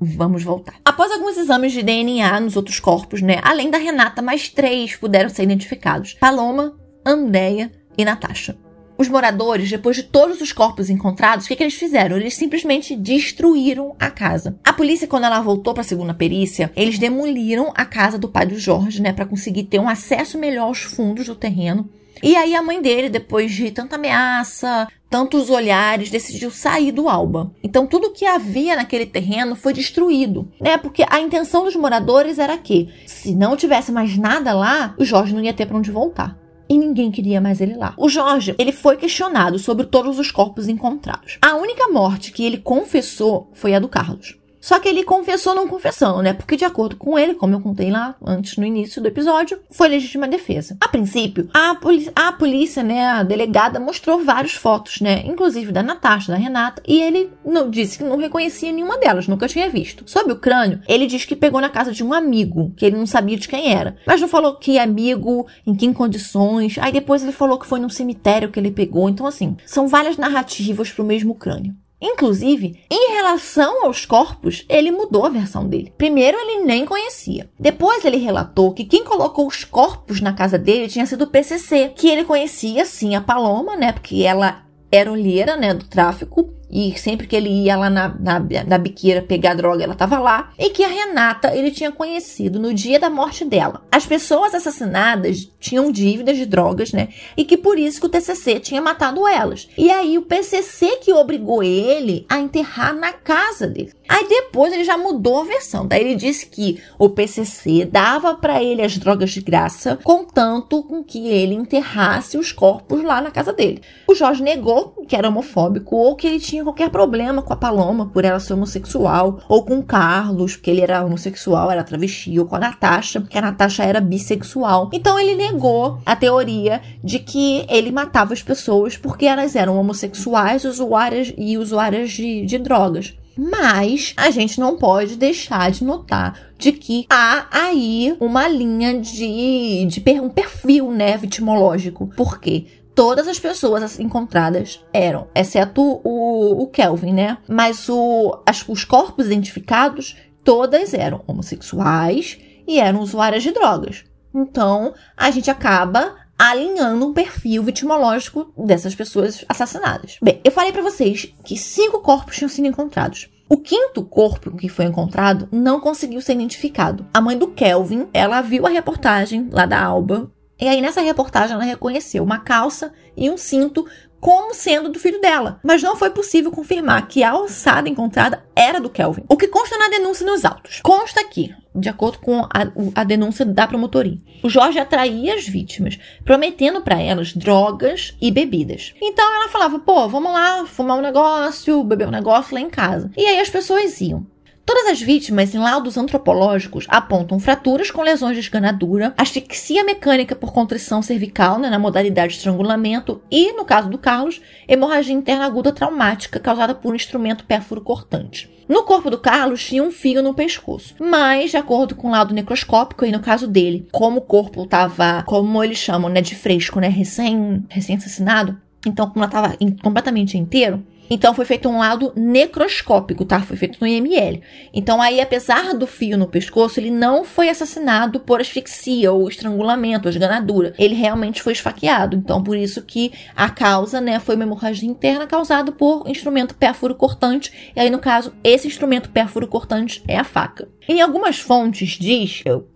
Vamos 0.05 0.43
voltar. 0.43 0.75
Após 0.85 1.13
alguns 1.13 1.37
exames 1.37 1.71
de 1.71 1.81
DNA 1.81 2.41
nos 2.41 2.57
outros 2.57 2.81
corpos, 2.81 3.23
né? 3.23 3.39
Além 3.41 3.71
da 3.71 3.79
Renata, 3.79 4.21
mais 4.21 4.49
três 4.49 4.97
puderam 4.97 5.31
ser 5.31 5.45
identificados: 5.45 6.15
Paloma, 6.15 6.77
Andréia 7.07 7.71
e 7.97 8.05
Natasha. 8.05 8.57
Os 8.99 9.09
moradores, 9.09 9.71
depois 9.71 9.95
de 9.95 10.03
todos 10.03 10.41
os 10.41 10.53
corpos 10.53 10.91
encontrados, 10.91 11.45
o 11.45 11.49
que, 11.49 11.55
que 11.55 11.63
eles 11.63 11.75
fizeram? 11.75 12.17
Eles 12.17 12.35
simplesmente 12.35 12.97
destruíram 12.97 13.95
a 13.97 14.11
casa. 14.11 14.59
A 14.65 14.73
polícia, 14.73 15.07
quando 15.07 15.25
ela 15.25 15.41
voltou 15.41 15.73
para 15.73 15.83
a 15.83 15.85
segunda 15.85 16.13
perícia, 16.13 16.73
eles 16.75 16.99
demoliram 16.99 17.73
a 17.77 17.85
casa 17.85 18.19
do 18.19 18.29
pai 18.29 18.45
do 18.45 18.59
Jorge, 18.59 19.01
né, 19.01 19.13
para 19.13 19.25
conseguir 19.25 19.65
ter 19.65 19.79
um 19.79 19.89
acesso 19.89 20.37
melhor 20.37 20.65
aos 20.65 20.83
fundos 20.83 21.27
do 21.27 21.37
terreno. 21.37 21.89
E 22.23 22.37
aí 22.37 22.55
a 22.55 22.63
mãe 22.63 22.81
dele, 22.81 23.09
depois 23.09 23.51
de 23.51 23.71
tanta 23.71 23.97
ameaça, 23.97 24.87
tantos 25.11 25.51
olhares, 25.51 26.11
decidiu 26.11 26.51
sair 26.51 26.93
do 26.93 27.09
Alba. 27.09 27.53
Então 27.63 27.87
tudo 27.87 28.13
que 28.13 28.25
havia 28.25 28.77
naquele 28.77 29.07
terreno 29.07 29.57
foi 29.57 29.73
destruído, 29.73 30.51
né? 30.61 30.79
Porque 30.79 31.05
a 31.09 31.21
intenção 31.21 31.65
dos 31.65 31.77
moradores 31.77 32.39
era 32.39 32.57
que, 32.57 32.89
se 33.07 33.35
não 33.35 33.57
tivesse 33.57 33.91
mais 33.91 34.17
nada 34.17 34.53
lá, 34.53 34.95
o 34.99 35.05
Jorge 35.05 35.35
não 35.35 35.43
ia 35.43 35.53
ter 35.53 35.67
para 35.67 35.77
onde 35.77 35.91
voltar 35.91 36.41
e 36.73 36.79
ninguém 36.79 37.11
queria 37.11 37.41
mais 37.41 37.61
ele 37.61 37.75
lá. 37.75 37.93
O 37.99 38.09
Jorge, 38.09 38.55
ele 38.59 38.73
foi 38.73 38.97
questionado 38.97 39.59
sobre 39.59 39.85
todos 39.85 40.19
os 40.19 40.31
corpos 40.31 40.69
encontrados. 40.69 41.37
A 41.43 41.55
única 41.57 41.89
morte 41.89 42.33
que 42.33 42.45
ele 42.45 42.57
confessou 42.57 43.51
foi 43.53 43.75
a 43.75 43.79
do 43.79 43.89
Carlos. 43.89 44.39
Só 44.63 44.79
que 44.79 44.89
ele 44.89 45.03
confessou 45.03 45.55
não 45.55 45.69
confessando, 45.69 46.23
né? 46.23 46.33
Porque 46.33 46.57
de 46.57 46.65
acordo 46.65 46.97
com 46.97 47.19
ele, 47.19 47.35
como 47.35 47.55
eu 47.55 47.61
contei 47.61 47.91
lá 47.91 48.15
antes 48.25 48.57
no 48.57 48.65
início 48.65 49.03
do 49.03 49.09
episódio, 49.09 49.59
foi 49.71 49.89
legítima 49.89 50.29
defesa. 50.29 50.77
A 50.81 50.89
princípio, 50.89 51.49
a, 51.53 51.77
a 52.15 52.33
polícia, 52.33 52.83
né, 52.83 53.07
a 53.07 53.23
delegada 53.23 53.81
mostrou 53.81 54.25
várias 54.25 54.53
fotos, 54.53 55.01
né? 55.01 55.23
Inclusive 55.27 55.73
da 55.73 55.83
Natasha, 55.83 56.33
da 56.33 56.39
Renata, 56.39 56.83
e 56.87 57.03
ele 57.03 57.31
não 57.45 57.69
disse 57.69 57.99
que 57.99 58.05
não 58.05 58.17
reconhecia 58.17 58.73
nenhuma 58.73 58.99
delas, 58.99 59.29
nunca 59.29 59.49
tinha 59.49 59.69
visto. 59.69 60.05
Sobre 60.07 60.33
o 60.33 60.39
crânio, 60.39 60.81
ele 60.89 61.07
diz 61.07 61.25
que 61.25 61.37
pegou 61.37 61.61
na 61.61 61.69
casa 61.69 61.93
de 61.93 62.05
um 62.05 62.13
amigo, 62.13 62.73
que 62.77 62.87
ele 62.87 62.97
não 62.97 63.07
sabia 63.07 63.37
de 63.37 63.49
quem 63.49 63.73
era. 63.73 63.97
Mas 64.07 64.21
não 64.21 64.29
falou 64.29 64.55
que 64.57 64.79
amigo, 64.79 65.47
em 65.67 65.75
que 65.75 65.93
condições. 65.93 66.77
Aí 66.79 66.93
depois 66.93 67.23
ele 67.23 67.33
falou 67.33 67.59
que 67.59 67.67
foi 67.67 67.81
num 67.81 67.89
cemitério 67.89 68.51
que 68.51 68.61
ele 68.61 68.71
pegou. 68.71 69.09
Então, 69.09 69.27
assim, 69.27 69.57
são 69.67 69.89
várias 69.89 70.17
narrativas 70.17 70.91
pro 70.91 71.05
mesmo 71.05 71.35
crânio. 71.35 71.75
Inclusive, 72.03 72.81
em 72.91 73.15
relação 73.15 73.87
aos 73.87 74.05
corpos, 74.05 74.67
ele 74.69 74.91
mudou 74.91 75.25
a 75.25 75.31
versão 75.31 75.69
dele. 75.69 75.95
Primeiro, 75.97 76.37
ele 76.37 76.65
nem 76.65 76.85
conhecia. 76.85 77.49
Depois, 77.59 78.05
ele 78.05 78.17
relatou 78.17 78.75
que 78.75 78.85
quem 78.85 79.05
colocou 79.05 79.47
os 79.47 79.63
corpos 79.63 80.21
na 80.21 80.33
casa 80.33 80.59
dele 80.59 80.89
tinha 80.89 81.07
sido 81.07 81.23
o 81.23 81.27
PCC, 81.29 81.93
que 81.95 82.09
ele 82.09 82.25
conhecia 82.25 82.85
sim 82.85 83.15
a 83.15 83.21
Paloma, 83.21 83.77
né? 83.77 83.93
Porque 83.93 84.25
ela 84.25 84.65
era 84.91 85.11
olheira, 85.11 85.57
né, 85.57 85.73
do 85.73 85.87
tráfico 85.87 86.53
e 86.73 86.99
sempre 86.99 87.27
que 87.27 87.37
ele 87.37 87.51
ia 87.51 87.77
lá 87.77 87.91
na, 87.91 88.09
na, 88.09 88.41
na 88.67 88.79
biqueira 88.79 89.21
pegar 89.21 89.55
droga, 89.55 89.85
ela 89.85 89.93
estava 89.93 90.19
lá. 90.19 90.51
E 90.59 90.71
que 90.71 90.83
a 90.83 90.89
Renata 90.89 91.55
ele 91.55 91.71
tinha 91.71 91.93
conhecido 91.93 92.59
no 92.59 92.73
dia 92.73 92.99
da 92.99 93.11
morte 93.11 93.45
dela. 93.45 93.83
As 93.93 94.07
pessoas 94.07 94.55
assassinadas 94.55 95.51
tinham 95.61 95.93
dívidas 95.93 96.39
de 96.39 96.47
drogas, 96.47 96.93
né? 96.93 97.09
E 97.37 97.45
que 97.45 97.59
por 97.59 97.79
isso 97.79 98.01
que 98.01 98.07
o 98.07 98.09
TCC 98.09 98.59
tinha 98.59 98.81
matado 98.81 99.29
elas. 99.29 99.69
E 99.77 99.91
aí 99.91 100.17
o 100.17 100.23
PCC 100.23 100.97
que 100.97 101.13
obrigou 101.13 101.63
ele 101.63 102.25
a 102.29 102.39
enterrar 102.39 102.95
na 102.95 103.13
casa 103.13 103.67
dele. 103.67 103.93
Aí 104.09 104.27
depois 104.29 104.73
ele 104.73 104.85
já 104.85 104.97
mudou 104.97 105.41
a 105.41 105.45
versão. 105.45 105.87
Daí 105.87 106.01
ele 106.01 106.15
disse 106.15 106.47
que 106.47 106.83
o 106.99 107.09
PCC 107.09 107.85
dava 107.85 108.35
para 108.35 108.63
ele 108.63 108.83
as 108.83 108.97
drogas 108.97 109.31
de 109.31 109.41
graça, 109.41 109.99
contanto 110.03 110.83
com 110.83 111.05
que 111.05 111.29
ele 111.29 111.55
enterrasse 111.55 112.39
os 112.39 112.51
corpos 112.51 113.03
lá 113.03 113.21
na 113.21 113.31
casa 113.31 113.53
dele. 113.53 113.83
O 114.09 114.15
Jorge 114.15 114.43
negou 114.43 115.05
que 115.07 115.17
era 115.17 115.29
homofóbico 115.29 115.97
ou 115.97 116.17
que 116.17 116.27
ele 116.27 116.41
tinha 116.41 116.62
tinha 116.63 116.65
qualquer 116.65 116.91
problema 116.91 117.43
com 117.43 117.53
a 117.53 117.57
Paloma 117.57 118.07
por 118.07 118.25
ela 118.25 118.39
ser 118.39 118.55
homossexual, 118.55 119.41
ou 119.49 119.65
com 119.65 119.79
o 119.79 119.83
Carlos, 119.83 120.55
porque 120.55 120.71
ele 120.71 120.81
era 120.81 121.05
homossexual, 121.05 121.71
era 121.71 121.83
travesti, 121.83 122.39
ou 122.39 122.47
com 122.47 122.57
a 122.57 122.61
Natasha, 122.61 123.21
porque 123.21 123.37
a 123.37 123.43
Natasha 123.43 123.83
era 123.83 124.01
bissexual. 124.01 124.89
Então 124.93 125.19
ele 125.19 125.35
negou 125.35 125.99
a 126.07 126.15
teoria 126.15 126.81
de 127.03 127.19
que 127.19 127.67
ele 127.69 127.91
matava 127.91 128.33
as 128.33 128.43
pessoas 128.43 128.97
porque 128.97 129.27
elas 129.27 129.57
eram 129.57 129.79
homossexuais 129.79 130.65
usuárias 130.65 131.35
e 131.37 131.59
usuárias 131.59 132.13
de, 132.13 132.47
de 132.47 132.59
drogas. 132.59 133.15
Mas 133.37 134.13
a 134.17 134.31
gente 134.31 134.61
não 134.61 134.77
pode 134.77 135.17
deixar 135.17 135.71
de 135.71 135.83
notar 135.83 136.39
de 136.59 136.71
que 136.71 137.07
há 137.09 137.47
aí 137.51 138.15
uma 138.21 138.47
linha 138.47 139.01
de, 139.01 139.87
de 139.87 140.21
um 140.21 140.29
perfil, 140.29 140.91
né, 140.91 141.17
vitimológico. 141.17 142.09
Por 142.15 142.39
quê? 142.39 142.67
Todas 142.95 143.29
as 143.29 143.39
pessoas 143.39 143.99
encontradas 143.99 144.85
eram, 144.93 145.29
exceto 145.35 146.01
o, 146.05 146.63
o 146.63 146.67
Kelvin, 146.69 147.13
né? 147.13 147.39
Mas 147.49 147.89
o, 147.89 148.41
as, 148.47 148.65
os 148.69 148.85
corpos 148.85 149.27
identificados, 149.27 150.17
todas 150.45 150.95
eram 150.95 151.23
homossexuais 151.27 152.39
e 152.67 152.79
eram 152.79 153.01
usuárias 153.01 153.43
de 153.43 153.53
drogas. 153.53 154.05
Então, 154.35 154.95
a 155.17 155.31
gente 155.31 155.51
acaba 155.51 156.17
alinhando 156.39 157.07
um 157.07 157.13
perfil 157.13 157.63
vitimológico 157.63 158.53
dessas 158.57 158.95
pessoas 158.95 159.45
assassinadas. 159.49 160.17
Bem, 160.21 160.41
eu 160.43 160.51
falei 160.51 160.73
para 160.73 160.83
vocês 160.83 161.33
que 161.45 161.57
cinco 161.57 162.01
corpos 162.01 162.37
tinham 162.37 162.49
sido 162.49 162.67
encontrados. 162.67 163.31
O 163.49 163.59
quinto 163.59 164.03
corpo 164.03 164.57
que 164.57 164.69
foi 164.69 164.87
encontrado 164.87 165.47
não 165.53 165.79
conseguiu 165.79 166.21
ser 166.23 166.33
identificado. 166.33 167.07
A 167.13 167.21
mãe 167.21 167.37
do 167.37 167.49
Kelvin, 167.49 168.09
ela 168.13 168.41
viu 168.41 168.67
a 168.67 168.71
reportagem 168.71 169.49
lá 169.53 169.67
da 169.67 169.81
Alba 169.81 170.33
e 170.63 170.69
aí, 170.69 170.81
nessa 170.81 171.01
reportagem, 171.01 171.55
ela 171.55 171.65
reconheceu 171.65 172.23
uma 172.23 172.39
calça 172.39 172.93
e 173.17 173.29
um 173.29 173.37
cinto 173.37 173.85
como 174.21 174.55
sendo 174.55 174.89
do 174.89 175.01
filho 175.01 175.21
dela, 175.21 175.59
mas 175.65 175.83
não 175.83 175.97
foi 175.97 176.09
possível 176.11 176.53
confirmar 176.53 177.09
que 177.09 177.25
a 177.25 177.33
alçada 177.33 177.89
encontrada 177.89 178.45
era 178.55 178.81
do 178.81 178.89
Kelvin. 178.89 179.25
O 179.29 179.37
que 179.37 179.49
consta 179.49 179.77
na 179.77 179.89
denúncia 179.89 180.25
nos 180.25 180.45
autos? 180.45 180.81
Consta 180.81 181.21
aqui, 181.21 181.53
de 181.75 181.89
acordo 181.89 182.21
com 182.21 182.43
a, 182.43 182.71
a 182.95 183.03
denúncia 183.03 183.45
da 183.45 183.67
promotoria, 183.67 184.21
o 184.41 184.49
Jorge 184.49 184.79
atraía 184.79 185.35
as 185.35 185.49
vítimas, 185.49 185.99
prometendo 186.25 186.81
para 186.83 187.01
elas 187.01 187.35
drogas 187.35 188.17
e 188.21 188.31
bebidas. 188.31 188.95
Então 189.03 189.25
ela 189.35 189.49
falava: 189.49 189.81
pô, 189.81 190.09
vamos 190.09 190.33
lá 190.33 190.65
fumar 190.67 190.99
um 190.99 191.03
negócio, 191.03 191.83
beber 191.83 192.07
um 192.07 192.13
negócio 192.13 192.55
lá 192.55 192.61
em 192.61 192.71
casa. 192.71 193.11
E 193.17 193.27
aí 193.27 193.41
as 193.41 193.51
pessoas 193.51 194.01
iam. 194.01 194.25
Todas 194.65 194.87
as 194.87 195.01
vítimas 195.01 195.55
em 195.55 195.59
laudos 195.59 195.97
antropológicos 195.97 196.87
apontam 196.89 197.41
fraturas 197.41 197.91
com 197.91 198.01
lesões 198.01 198.35
de 198.35 198.41
esganadura, 198.41 199.13
asfixia 199.19 199.83
mecânica 199.83 200.37
por 200.37 200.53
contrição 200.53 201.03
cervical, 201.03 201.59
né, 201.59 201.69
na 201.69 201.81
modalidade 201.81 202.33
de 202.33 202.39
estrangulamento, 202.39 203.21
e, 203.29 203.53
no 203.53 203.65
caso 203.65 203.91
do 203.91 203.99
Carlos, 203.99 204.41
hemorragia 204.69 205.15
interna 205.15 205.45
aguda 205.45 205.73
traumática 205.73 206.39
causada 206.39 206.75
por 206.75 206.93
um 206.93 206.97
instrumento 206.97 207.45
pérfuro 207.45 207.81
cortante. 207.81 208.49
No 208.69 208.85
corpo 208.85 209.11
do 209.11 209.19
Carlos 209.19 209.65
tinha 209.65 209.83
um 209.83 209.91
fio 209.91 210.23
no 210.23 210.33
pescoço, 210.33 210.95
mas, 211.01 211.51
de 211.51 211.57
acordo 211.57 211.97
com 211.97 212.09
o 212.09 212.13
laudo 212.13 212.33
necroscópico, 212.33 213.05
e 213.05 213.11
no 213.11 213.21
caso 213.21 213.49
dele, 213.49 213.89
como 213.91 214.19
o 214.19 214.23
corpo 214.23 214.63
estava, 214.63 215.25
como 215.27 215.63
eles 215.63 215.79
chamam, 215.79 216.09
né, 216.09 216.21
de 216.21 216.37
fresco, 216.37 216.79
né, 216.79 216.89
recém, 216.89 217.67
recém 217.69 217.97
assassinado, 217.97 218.57
então 218.87 219.11
como 219.11 219.25
ela 219.25 219.27
estava 219.27 219.57
completamente 219.83 220.39
inteiro, 220.39 220.85
então 221.13 221.35
foi 221.35 221.45
feito 221.45 221.69
um 221.69 221.79
laudo 221.79 222.11
necroscópico, 222.17 223.27
tá? 223.27 223.41
Foi 223.43 223.55
feito 223.55 223.79
no 223.79 223.87
IML. 223.87 224.41
Então 224.73 225.03
aí, 225.03 225.21
apesar 225.21 225.75
do 225.75 225.87
fio 225.87 226.17
no 226.17 226.27
pescoço, 226.27 226.81
ele 226.81 226.91
não 226.91 227.23
foi 227.23 227.51
assassinado 227.51 228.19
por 228.19 228.41
asfixia 228.41 229.13
ou 229.13 229.29
estrangulamento, 229.29 230.09
esganadura. 230.09 230.73
Ele 230.79 230.95
realmente 230.95 231.43
foi 231.43 231.53
esfaqueado. 231.53 232.17
Então 232.17 232.43
por 232.43 232.57
isso 232.57 232.81
que 232.81 233.13
a 233.37 233.51
causa, 233.51 234.01
né, 234.01 234.19
foi 234.19 234.37
uma 234.37 234.45
hemorragia 234.45 234.89
interna 234.89 235.27
causada 235.27 235.71
por 235.71 236.09
instrumento 236.09 236.55
pérfuro 236.55 236.95
cortante. 236.95 237.73
E 237.77 237.81
aí, 237.81 237.91
no 237.91 237.99
caso, 237.99 238.33
esse 238.43 238.67
instrumento 238.67 239.11
pérfuro 239.11 239.47
cortante 239.47 240.03
é 240.09 240.17
a 240.17 240.25
faca. 240.25 240.67
Em 240.89 241.03
algumas 241.03 241.39
fontes 241.39 241.91
diz, 241.91 242.41
eu 242.47 242.72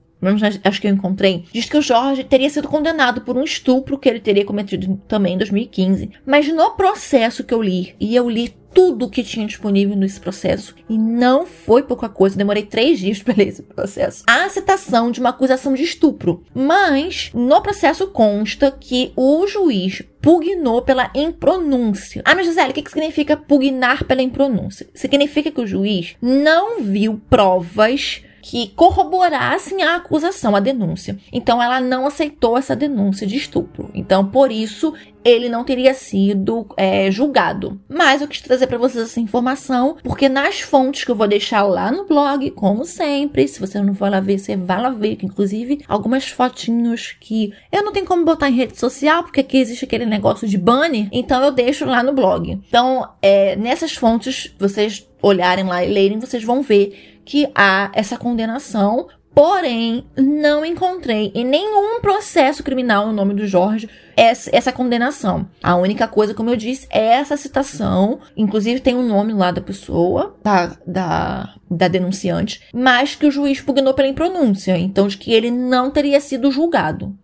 acho 0.64 0.80
que 0.80 0.86
eu 0.86 0.92
encontrei, 0.92 1.44
diz 1.52 1.66
que 1.66 1.76
o 1.76 1.82
Jorge 1.82 2.24
teria 2.24 2.50
sido 2.50 2.68
condenado 2.68 3.20
por 3.20 3.36
um 3.36 3.44
estupro 3.44 3.98
que 3.98 4.08
ele 4.08 4.20
teria 4.20 4.44
cometido 4.44 5.00
também 5.08 5.34
em 5.34 5.38
2015. 5.38 6.10
Mas 6.24 6.48
no 6.48 6.70
processo 6.70 7.44
que 7.44 7.54
eu 7.54 7.62
li, 7.62 7.94
e 8.00 8.16
eu 8.16 8.28
li 8.28 8.54
tudo 8.76 9.08
que 9.08 9.22
tinha 9.22 9.46
disponível 9.46 9.96
nesse 9.96 10.20
processo 10.20 10.74
e 10.86 10.98
não 10.98 11.46
foi 11.46 11.82
pouca 11.82 12.10
coisa. 12.10 12.36
Demorei 12.36 12.62
três 12.62 12.98
dias 12.98 13.20
para 13.24 13.34
ler 13.34 13.48
esse 13.48 13.62
processo. 13.62 14.22
Há 14.26 14.46
citação 14.50 15.10
de 15.10 15.18
uma 15.18 15.30
acusação 15.30 15.72
de 15.72 15.82
estupro, 15.82 16.44
mas 16.54 17.30
no 17.32 17.62
processo 17.62 18.08
consta 18.08 18.70
que 18.70 19.12
o 19.16 19.46
juiz 19.46 20.02
pugnou 20.20 20.82
pela 20.82 21.10
impronúncia. 21.14 22.20
Ah, 22.22 22.34
mas 22.34 22.46
Gisele, 22.46 22.70
o 22.70 22.74
que, 22.74 22.82
que 22.82 22.90
significa 22.90 23.34
pugnar 23.34 24.04
pela 24.04 24.20
impronúncia? 24.20 24.86
Significa 24.92 25.50
que 25.50 25.60
o 25.60 25.66
juiz 25.66 26.14
não 26.20 26.82
viu 26.82 27.18
provas 27.30 28.25
que 28.48 28.68
corroborassem 28.76 29.82
a 29.82 29.96
acusação, 29.96 30.54
a 30.54 30.60
denúncia. 30.60 31.18
Então 31.32 31.60
ela 31.60 31.80
não 31.80 32.06
aceitou 32.06 32.56
essa 32.56 32.76
denúncia 32.76 33.26
de 33.26 33.36
estupro. 33.36 33.90
Então 33.92 34.24
por 34.24 34.52
isso 34.52 34.94
ele 35.24 35.48
não 35.48 35.64
teria 35.64 35.92
sido 35.92 36.64
é, 36.76 37.10
julgado. 37.10 37.80
Mas 37.88 38.22
eu 38.22 38.28
quis 38.28 38.40
trazer 38.40 38.68
para 38.68 38.78
vocês 38.78 39.02
essa 39.02 39.18
informação, 39.18 39.96
porque 40.04 40.28
nas 40.28 40.60
fontes 40.60 41.02
que 41.02 41.10
eu 41.10 41.16
vou 41.16 41.26
deixar 41.26 41.64
lá 41.64 41.90
no 41.90 42.06
blog, 42.06 42.48
como 42.52 42.84
sempre, 42.84 43.48
se 43.48 43.58
você 43.58 43.82
não 43.82 43.96
for 43.96 44.08
lá 44.08 44.20
ver, 44.20 44.38
você 44.38 44.56
vai 44.56 44.80
lá 44.80 44.90
ver, 44.90 45.18
inclusive 45.24 45.80
algumas 45.88 46.28
fotinhos 46.28 47.16
que 47.20 47.52
eu 47.72 47.82
não 47.82 47.92
tenho 47.92 48.06
como 48.06 48.24
botar 48.24 48.48
em 48.48 48.54
rede 48.54 48.78
social, 48.78 49.24
porque 49.24 49.40
aqui 49.40 49.58
existe 49.58 49.84
aquele 49.84 50.06
negócio 50.06 50.46
de 50.46 50.56
banner, 50.56 51.08
então 51.10 51.42
eu 51.42 51.50
deixo 51.50 51.84
lá 51.84 52.00
no 52.04 52.12
blog. 52.12 52.52
Então, 52.68 53.08
é, 53.20 53.56
nessas 53.56 53.94
fontes, 53.94 54.54
vocês 54.56 55.04
olharem 55.20 55.64
lá 55.64 55.84
e 55.84 55.92
lerem, 55.92 56.20
vocês 56.20 56.44
vão 56.44 56.62
ver 56.62 57.15
que 57.26 57.50
há 57.54 57.90
essa 57.94 58.16
condenação 58.16 59.08
Porém, 59.36 60.06
não 60.16 60.64
encontrei 60.64 61.30
em 61.34 61.44
nenhum 61.44 62.00
processo 62.00 62.62
criminal 62.62 63.06
no 63.06 63.12
nome 63.12 63.34
do 63.34 63.46
Jorge 63.46 63.86
essa, 64.16 64.72
condenação. 64.72 65.46
A 65.62 65.76
única 65.76 66.08
coisa, 66.08 66.32
como 66.32 66.48
eu 66.48 66.56
disse, 66.56 66.86
é 66.90 67.04
essa 67.08 67.36
citação. 67.36 68.20
Inclusive 68.34 68.80
tem 68.80 68.94
o 68.94 69.00
um 69.00 69.06
nome 69.06 69.34
lá 69.34 69.50
da 69.50 69.60
pessoa, 69.60 70.34
da, 70.42 70.74
da, 70.86 71.54
da 71.70 71.86
denunciante, 71.86 72.62
mas 72.72 73.14
que 73.14 73.26
o 73.26 73.30
juiz 73.30 73.60
pugnou 73.60 73.92
pela 73.92 74.08
impronúncia. 74.08 74.78
Então, 74.78 75.06
de 75.06 75.18
que 75.18 75.34
ele 75.34 75.50
não 75.50 75.90
teria 75.90 76.18
sido 76.18 76.50
julgado. 76.50 77.14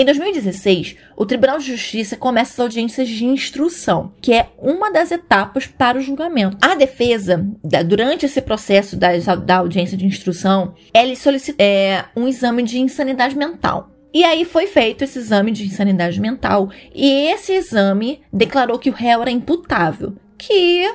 Em 0.00 0.04
2016, 0.04 0.94
o 1.16 1.26
Tribunal 1.26 1.58
de 1.58 1.72
Justiça 1.72 2.16
começa 2.16 2.52
as 2.52 2.60
audiências 2.60 3.08
de 3.08 3.24
instrução, 3.24 4.12
que 4.22 4.32
é 4.32 4.48
uma 4.56 4.92
das 4.92 5.10
etapas 5.10 5.66
para 5.66 5.98
o 5.98 6.00
julgamento. 6.00 6.56
A 6.60 6.76
defesa, 6.76 7.44
durante 7.84 8.24
esse 8.24 8.40
processo 8.40 8.96
da, 8.96 9.56
audiência 9.56 9.96
de 9.96 10.06
instrução, 10.06 10.72
ela 10.94 11.16
solicita 11.16 11.60
é, 11.60 12.04
um 12.14 12.28
exame 12.28 12.62
de 12.62 12.78
insanidade 12.78 13.36
mental. 13.36 13.90
E 14.14 14.22
aí 14.22 14.44
foi 14.44 14.68
feito 14.68 15.02
esse 15.02 15.18
exame 15.18 15.50
de 15.50 15.66
insanidade 15.66 16.20
mental, 16.20 16.70
e 16.94 17.26
esse 17.32 17.52
exame 17.52 18.20
declarou 18.32 18.78
que 18.78 18.90
o 18.90 18.94
réu 18.94 19.20
era 19.22 19.32
imputável, 19.32 20.14
que 20.38 20.88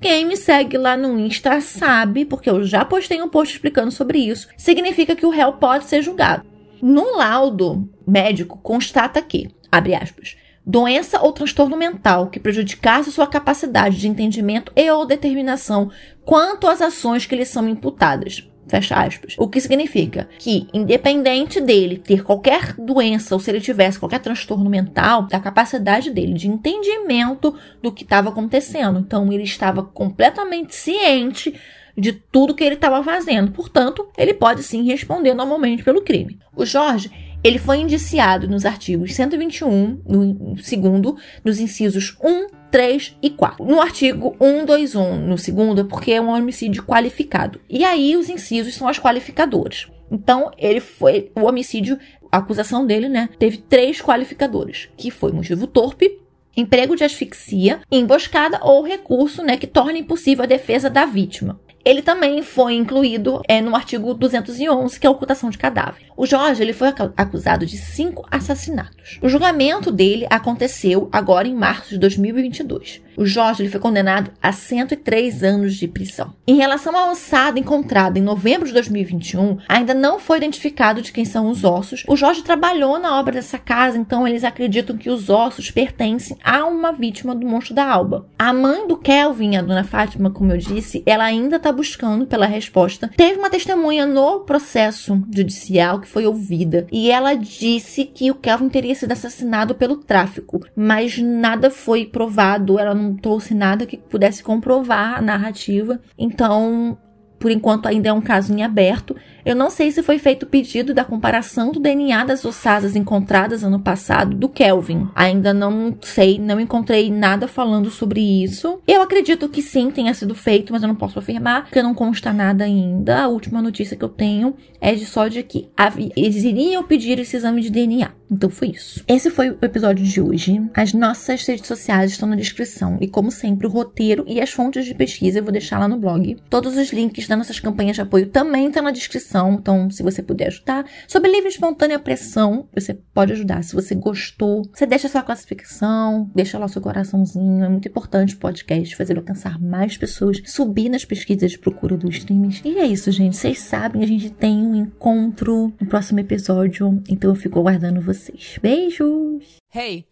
quem 0.00 0.24
me 0.24 0.38
segue 0.38 0.78
lá 0.78 0.96
no 0.96 1.20
Insta 1.20 1.60
sabe, 1.60 2.24
porque 2.24 2.48
eu 2.48 2.64
já 2.64 2.82
postei 2.82 3.20
um 3.20 3.28
post 3.28 3.54
explicando 3.54 3.90
sobre 3.90 4.20
isso, 4.20 4.48
significa 4.56 5.14
que 5.14 5.26
o 5.26 5.30
réu 5.30 5.52
pode 5.52 5.84
ser 5.84 6.00
julgado. 6.00 6.51
No 6.82 7.16
laudo 7.16 7.88
médico 8.04 8.58
constata 8.60 9.22
que, 9.22 9.48
abre 9.70 9.94
aspas, 9.94 10.36
doença 10.66 11.22
ou 11.22 11.30
transtorno 11.30 11.76
mental 11.76 12.26
que 12.26 12.40
prejudicasse 12.40 13.12
sua 13.12 13.28
capacidade 13.28 13.98
de 13.98 14.08
entendimento 14.08 14.72
e 14.74 14.90
ou 14.90 15.06
determinação 15.06 15.92
quanto 16.24 16.66
às 16.66 16.82
ações 16.82 17.24
que 17.24 17.36
lhe 17.36 17.44
são 17.44 17.68
imputadas. 17.68 18.48
Fecha 18.66 18.96
aspas. 18.96 19.36
O 19.38 19.48
que 19.48 19.60
significa 19.60 20.28
que, 20.40 20.66
independente 20.74 21.60
dele 21.60 21.98
ter 21.98 22.24
qualquer 22.24 22.74
doença 22.74 23.34
ou 23.34 23.40
se 23.40 23.50
ele 23.50 23.60
tivesse 23.60 23.98
qualquer 23.98 24.20
transtorno 24.20 24.68
mental, 24.68 25.28
da 25.28 25.38
capacidade 25.38 26.10
dele 26.10 26.34
de 26.34 26.48
entendimento 26.48 27.54
do 27.80 27.92
que 27.92 28.02
estava 28.02 28.30
acontecendo. 28.30 28.98
Então, 28.98 29.32
ele 29.32 29.44
estava 29.44 29.84
completamente 29.84 30.74
ciente 30.74 31.54
de 31.96 32.12
tudo 32.12 32.54
que 32.54 32.64
ele 32.64 32.74
estava 32.74 33.02
fazendo. 33.02 33.52
Portanto, 33.52 34.08
ele 34.16 34.34
pode 34.34 34.62
sim 34.62 34.84
responder 34.84 35.34
normalmente 35.34 35.82
pelo 35.82 36.02
crime. 36.02 36.38
O 36.56 36.64
Jorge, 36.64 37.10
ele 37.44 37.58
foi 37.58 37.78
indiciado 37.78 38.48
nos 38.48 38.64
artigos 38.64 39.14
121, 39.14 40.00
no 40.06 40.62
segundo, 40.62 41.16
nos 41.44 41.58
incisos 41.58 42.16
1, 42.22 42.46
3 42.70 43.16
e 43.20 43.30
4. 43.30 43.64
No 43.64 43.80
artigo 43.80 44.36
121, 44.38 45.26
no 45.26 45.36
segundo, 45.36 45.80
é 45.80 45.84
porque 45.84 46.12
é 46.12 46.20
um 46.20 46.30
homicídio 46.30 46.84
qualificado. 46.84 47.60
E 47.68 47.84
aí 47.84 48.16
os 48.16 48.28
incisos 48.28 48.74
são 48.74 48.86
as 48.86 48.98
qualificadoras. 48.98 49.88
Então, 50.10 50.50
ele 50.56 50.80
foi 50.80 51.32
o 51.34 51.46
homicídio, 51.46 51.98
a 52.30 52.38
acusação 52.38 52.86
dele, 52.86 53.08
né, 53.08 53.28
teve 53.38 53.56
três 53.58 54.00
qualificadores, 54.00 54.88
que 54.96 55.10
foi 55.10 55.32
motivo 55.32 55.66
torpe, 55.66 56.20
emprego 56.56 56.94
de 56.94 57.02
asfixia, 57.02 57.80
emboscada 57.90 58.60
ou 58.62 58.82
recurso, 58.82 59.42
né, 59.42 59.56
que 59.56 59.66
torne 59.66 60.00
impossível 60.00 60.44
a 60.44 60.46
defesa 60.46 60.88
da 60.88 61.06
vítima. 61.06 61.58
Ele 61.84 62.00
também 62.00 62.42
foi 62.42 62.74
incluído 62.74 63.42
é, 63.48 63.60
no 63.60 63.74
artigo 63.74 64.14
211, 64.14 65.00
que 65.00 65.06
é 65.06 65.08
a 65.08 65.12
ocultação 65.12 65.50
de 65.50 65.58
cadáver. 65.58 66.02
O 66.16 66.24
Jorge 66.24 66.62
ele 66.62 66.72
foi 66.72 66.88
acusado 67.16 67.66
de 67.66 67.76
cinco 67.76 68.24
assassinatos. 68.30 69.18
O 69.20 69.28
julgamento 69.28 69.90
dele 69.90 70.26
aconteceu 70.30 71.08
agora 71.10 71.48
em 71.48 71.54
março 71.54 71.90
de 71.90 71.98
2022. 71.98 73.02
O 73.16 73.26
Jorge 73.26 73.62
ele 73.62 73.70
foi 73.70 73.80
condenado 73.80 74.30
a 74.42 74.52
103 74.52 75.42
anos 75.42 75.76
de 75.76 75.86
prisão. 75.88 76.34
Em 76.46 76.56
relação 76.56 76.96
à 76.96 77.10
ossada 77.10 77.58
encontrada 77.58 78.18
em 78.18 78.22
novembro 78.22 78.66
de 78.66 78.72
2021, 78.72 79.58
ainda 79.68 79.94
não 79.94 80.18
foi 80.18 80.38
identificado 80.38 81.02
de 81.02 81.12
quem 81.12 81.24
são 81.24 81.48
os 81.48 81.64
ossos. 81.64 82.04
O 82.08 82.16
Jorge 82.16 82.42
trabalhou 82.42 82.98
na 82.98 83.18
obra 83.18 83.34
dessa 83.34 83.58
casa, 83.58 83.98
então 83.98 84.26
eles 84.26 84.44
acreditam 84.44 84.96
que 84.96 85.10
os 85.10 85.28
ossos 85.28 85.70
pertencem 85.70 86.36
a 86.42 86.64
uma 86.64 86.92
vítima 86.92 87.34
do 87.34 87.46
monstro 87.46 87.74
da 87.74 87.84
Alba. 87.84 88.26
A 88.38 88.52
mãe 88.52 88.86
do 88.86 88.96
Kelvin, 88.96 89.56
a 89.56 89.62
dona 89.62 89.84
Fátima, 89.84 90.30
como 90.30 90.52
eu 90.52 90.58
disse, 90.58 91.02
ela 91.06 91.24
ainda 91.24 91.56
está 91.56 91.72
buscando 91.72 92.26
pela 92.26 92.46
resposta. 92.46 93.10
Teve 93.16 93.38
uma 93.38 93.50
testemunha 93.50 94.06
no 94.06 94.40
processo 94.40 95.22
judicial 95.34 96.00
que 96.00 96.08
foi 96.08 96.26
ouvida 96.26 96.86
e 96.90 97.10
ela 97.10 97.34
disse 97.34 98.04
que 98.04 98.30
o 98.30 98.34
Kelvin 98.34 98.68
teria 98.68 98.94
sido 98.94 99.12
assassinado 99.12 99.74
pelo 99.74 99.96
tráfico, 99.96 100.60
mas 100.74 101.18
nada 101.18 101.70
foi 101.70 102.06
provado. 102.06 102.78
Ela 102.78 102.94
trouxe 103.14 103.54
nada 103.54 103.86
que 103.86 103.96
pudesse 103.96 104.42
comprovar 104.42 105.18
a 105.18 105.22
narrativa. 105.22 106.00
Então, 106.18 106.96
por 107.38 107.50
enquanto 107.50 107.86
ainda 107.86 108.08
é 108.08 108.12
um 108.12 108.20
caso 108.20 108.52
em 108.52 108.62
aberto. 108.62 109.16
Eu 109.44 109.56
não 109.56 109.70
sei 109.70 109.90
se 109.90 110.02
foi 110.02 110.18
feito 110.18 110.44
o 110.44 110.46
pedido 110.46 110.94
da 110.94 111.04
comparação 111.04 111.72
do 111.72 111.80
DNA 111.80 112.24
das 112.24 112.44
ossadas 112.44 112.94
encontradas 112.94 113.64
ano 113.64 113.80
passado 113.80 114.36
do 114.36 114.48
Kelvin. 114.48 115.08
Ainda 115.14 115.52
não 115.52 115.96
sei, 116.00 116.38
não 116.38 116.60
encontrei 116.60 117.10
nada 117.10 117.48
falando 117.48 117.90
sobre 117.90 118.20
isso. 118.20 118.80
Eu 118.86 119.02
acredito 119.02 119.48
que 119.48 119.60
sim, 119.60 119.90
tenha 119.90 120.14
sido 120.14 120.34
feito, 120.34 120.72
mas 120.72 120.82
eu 120.82 120.88
não 120.88 120.94
posso 120.94 121.18
afirmar, 121.18 121.64
porque 121.64 121.82
não 121.82 121.94
consta 121.94 122.32
nada 122.32 122.64
ainda. 122.64 123.22
A 123.22 123.28
última 123.28 123.60
notícia 123.60 123.96
que 123.96 124.04
eu 124.04 124.08
tenho 124.08 124.54
é 124.80 124.94
de 124.94 125.04
só 125.04 125.28
de 125.28 125.42
que 125.42 125.68
eles 126.16 126.44
iriam 126.44 126.84
pedir 126.84 127.18
esse 127.18 127.36
exame 127.36 127.62
de 127.62 127.70
DNA. 127.70 128.10
Então 128.30 128.48
foi 128.48 128.68
isso. 128.68 129.04
Esse 129.06 129.30
foi 129.30 129.50
o 129.50 129.58
episódio 129.60 130.04
de 130.04 130.20
hoje. 130.20 130.62
As 130.74 130.94
nossas 130.94 131.46
redes 131.46 131.66
sociais 131.66 132.12
estão 132.12 132.26
na 132.26 132.34
descrição. 132.34 132.96
E 132.98 133.06
como 133.06 133.30
sempre, 133.30 133.66
o 133.66 133.70
roteiro 133.70 134.24
e 134.26 134.40
as 134.40 134.50
fontes 134.50 134.86
de 134.86 134.94
pesquisa 134.94 135.38
eu 135.38 135.42
vou 135.42 135.52
deixar 135.52 135.78
lá 135.78 135.86
no 135.86 135.98
blog. 135.98 136.38
Todos 136.48 136.76
os 136.76 136.90
links 136.92 137.28
das 137.28 137.36
nossas 137.36 137.60
campanhas 137.60 137.96
de 137.96 138.00
apoio 138.00 138.26
também 138.26 138.68
estão 138.68 138.82
na 138.82 138.90
descrição. 138.90 139.31
Então, 139.52 139.90
se 139.90 140.02
você 140.02 140.22
puder 140.22 140.48
ajudar. 140.48 140.86
Sobre 141.06 141.30
livre 141.30 141.48
espontânea 141.48 141.98
pressão, 141.98 142.68
você 142.72 142.94
pode 142.94 143.32
ajudar. 143.32 143.62
Se 143.62 143.74
você 143.74 143.94
gostou, 143.94 144.62
você 144.72 144.86
deixa 144.86 145.08
sua 145.08 145.22
classificação, 145.22 146.30
deixa 146.34 146.58
lá 146.58 146.68
seu 146.68 146.80
coraçãozinho. 146.80 147.64
É 147.64 147.68
muito 147.68 147.88
importante 147.88 148.34
o 148.34 148.38
podcast 148.38 148.96
fazer 148.96 149.16
alcançar 149.16 149.60
mais 149.60 149.96
pessoas, 149.96 150.40
subir 150.46 150.88
nas 150.88 151.04
pesquisas 151.04 151.50
de 151.50 151.58
procura 151.58 151.96
dos 151.96 152.16
streams. 152.16 152.62
E 152.64 152.78
é 152.78 152.86
isso, 152.86 153.10
gente. 153.10 153.36
Vocês 153.36 153.58
sabem, 153.58 154.02
a 154.02 154.06
gente 154.06 154.30
tem 154.30 154.56
um 154.58 154.74
encontro 154.74 155.72
no 155.80 155.86
próximo 155.86 156.20
episódio. 156.20 157.02
Então 157.08 157.30
eu 157.30 157.36
fico 157.36 157.58
aguardando 157.58 158.00
você 158.00 158.12
vocês. 158.12 158.58
Beijos! 158.60 159.58
Hey! 159.74 160.11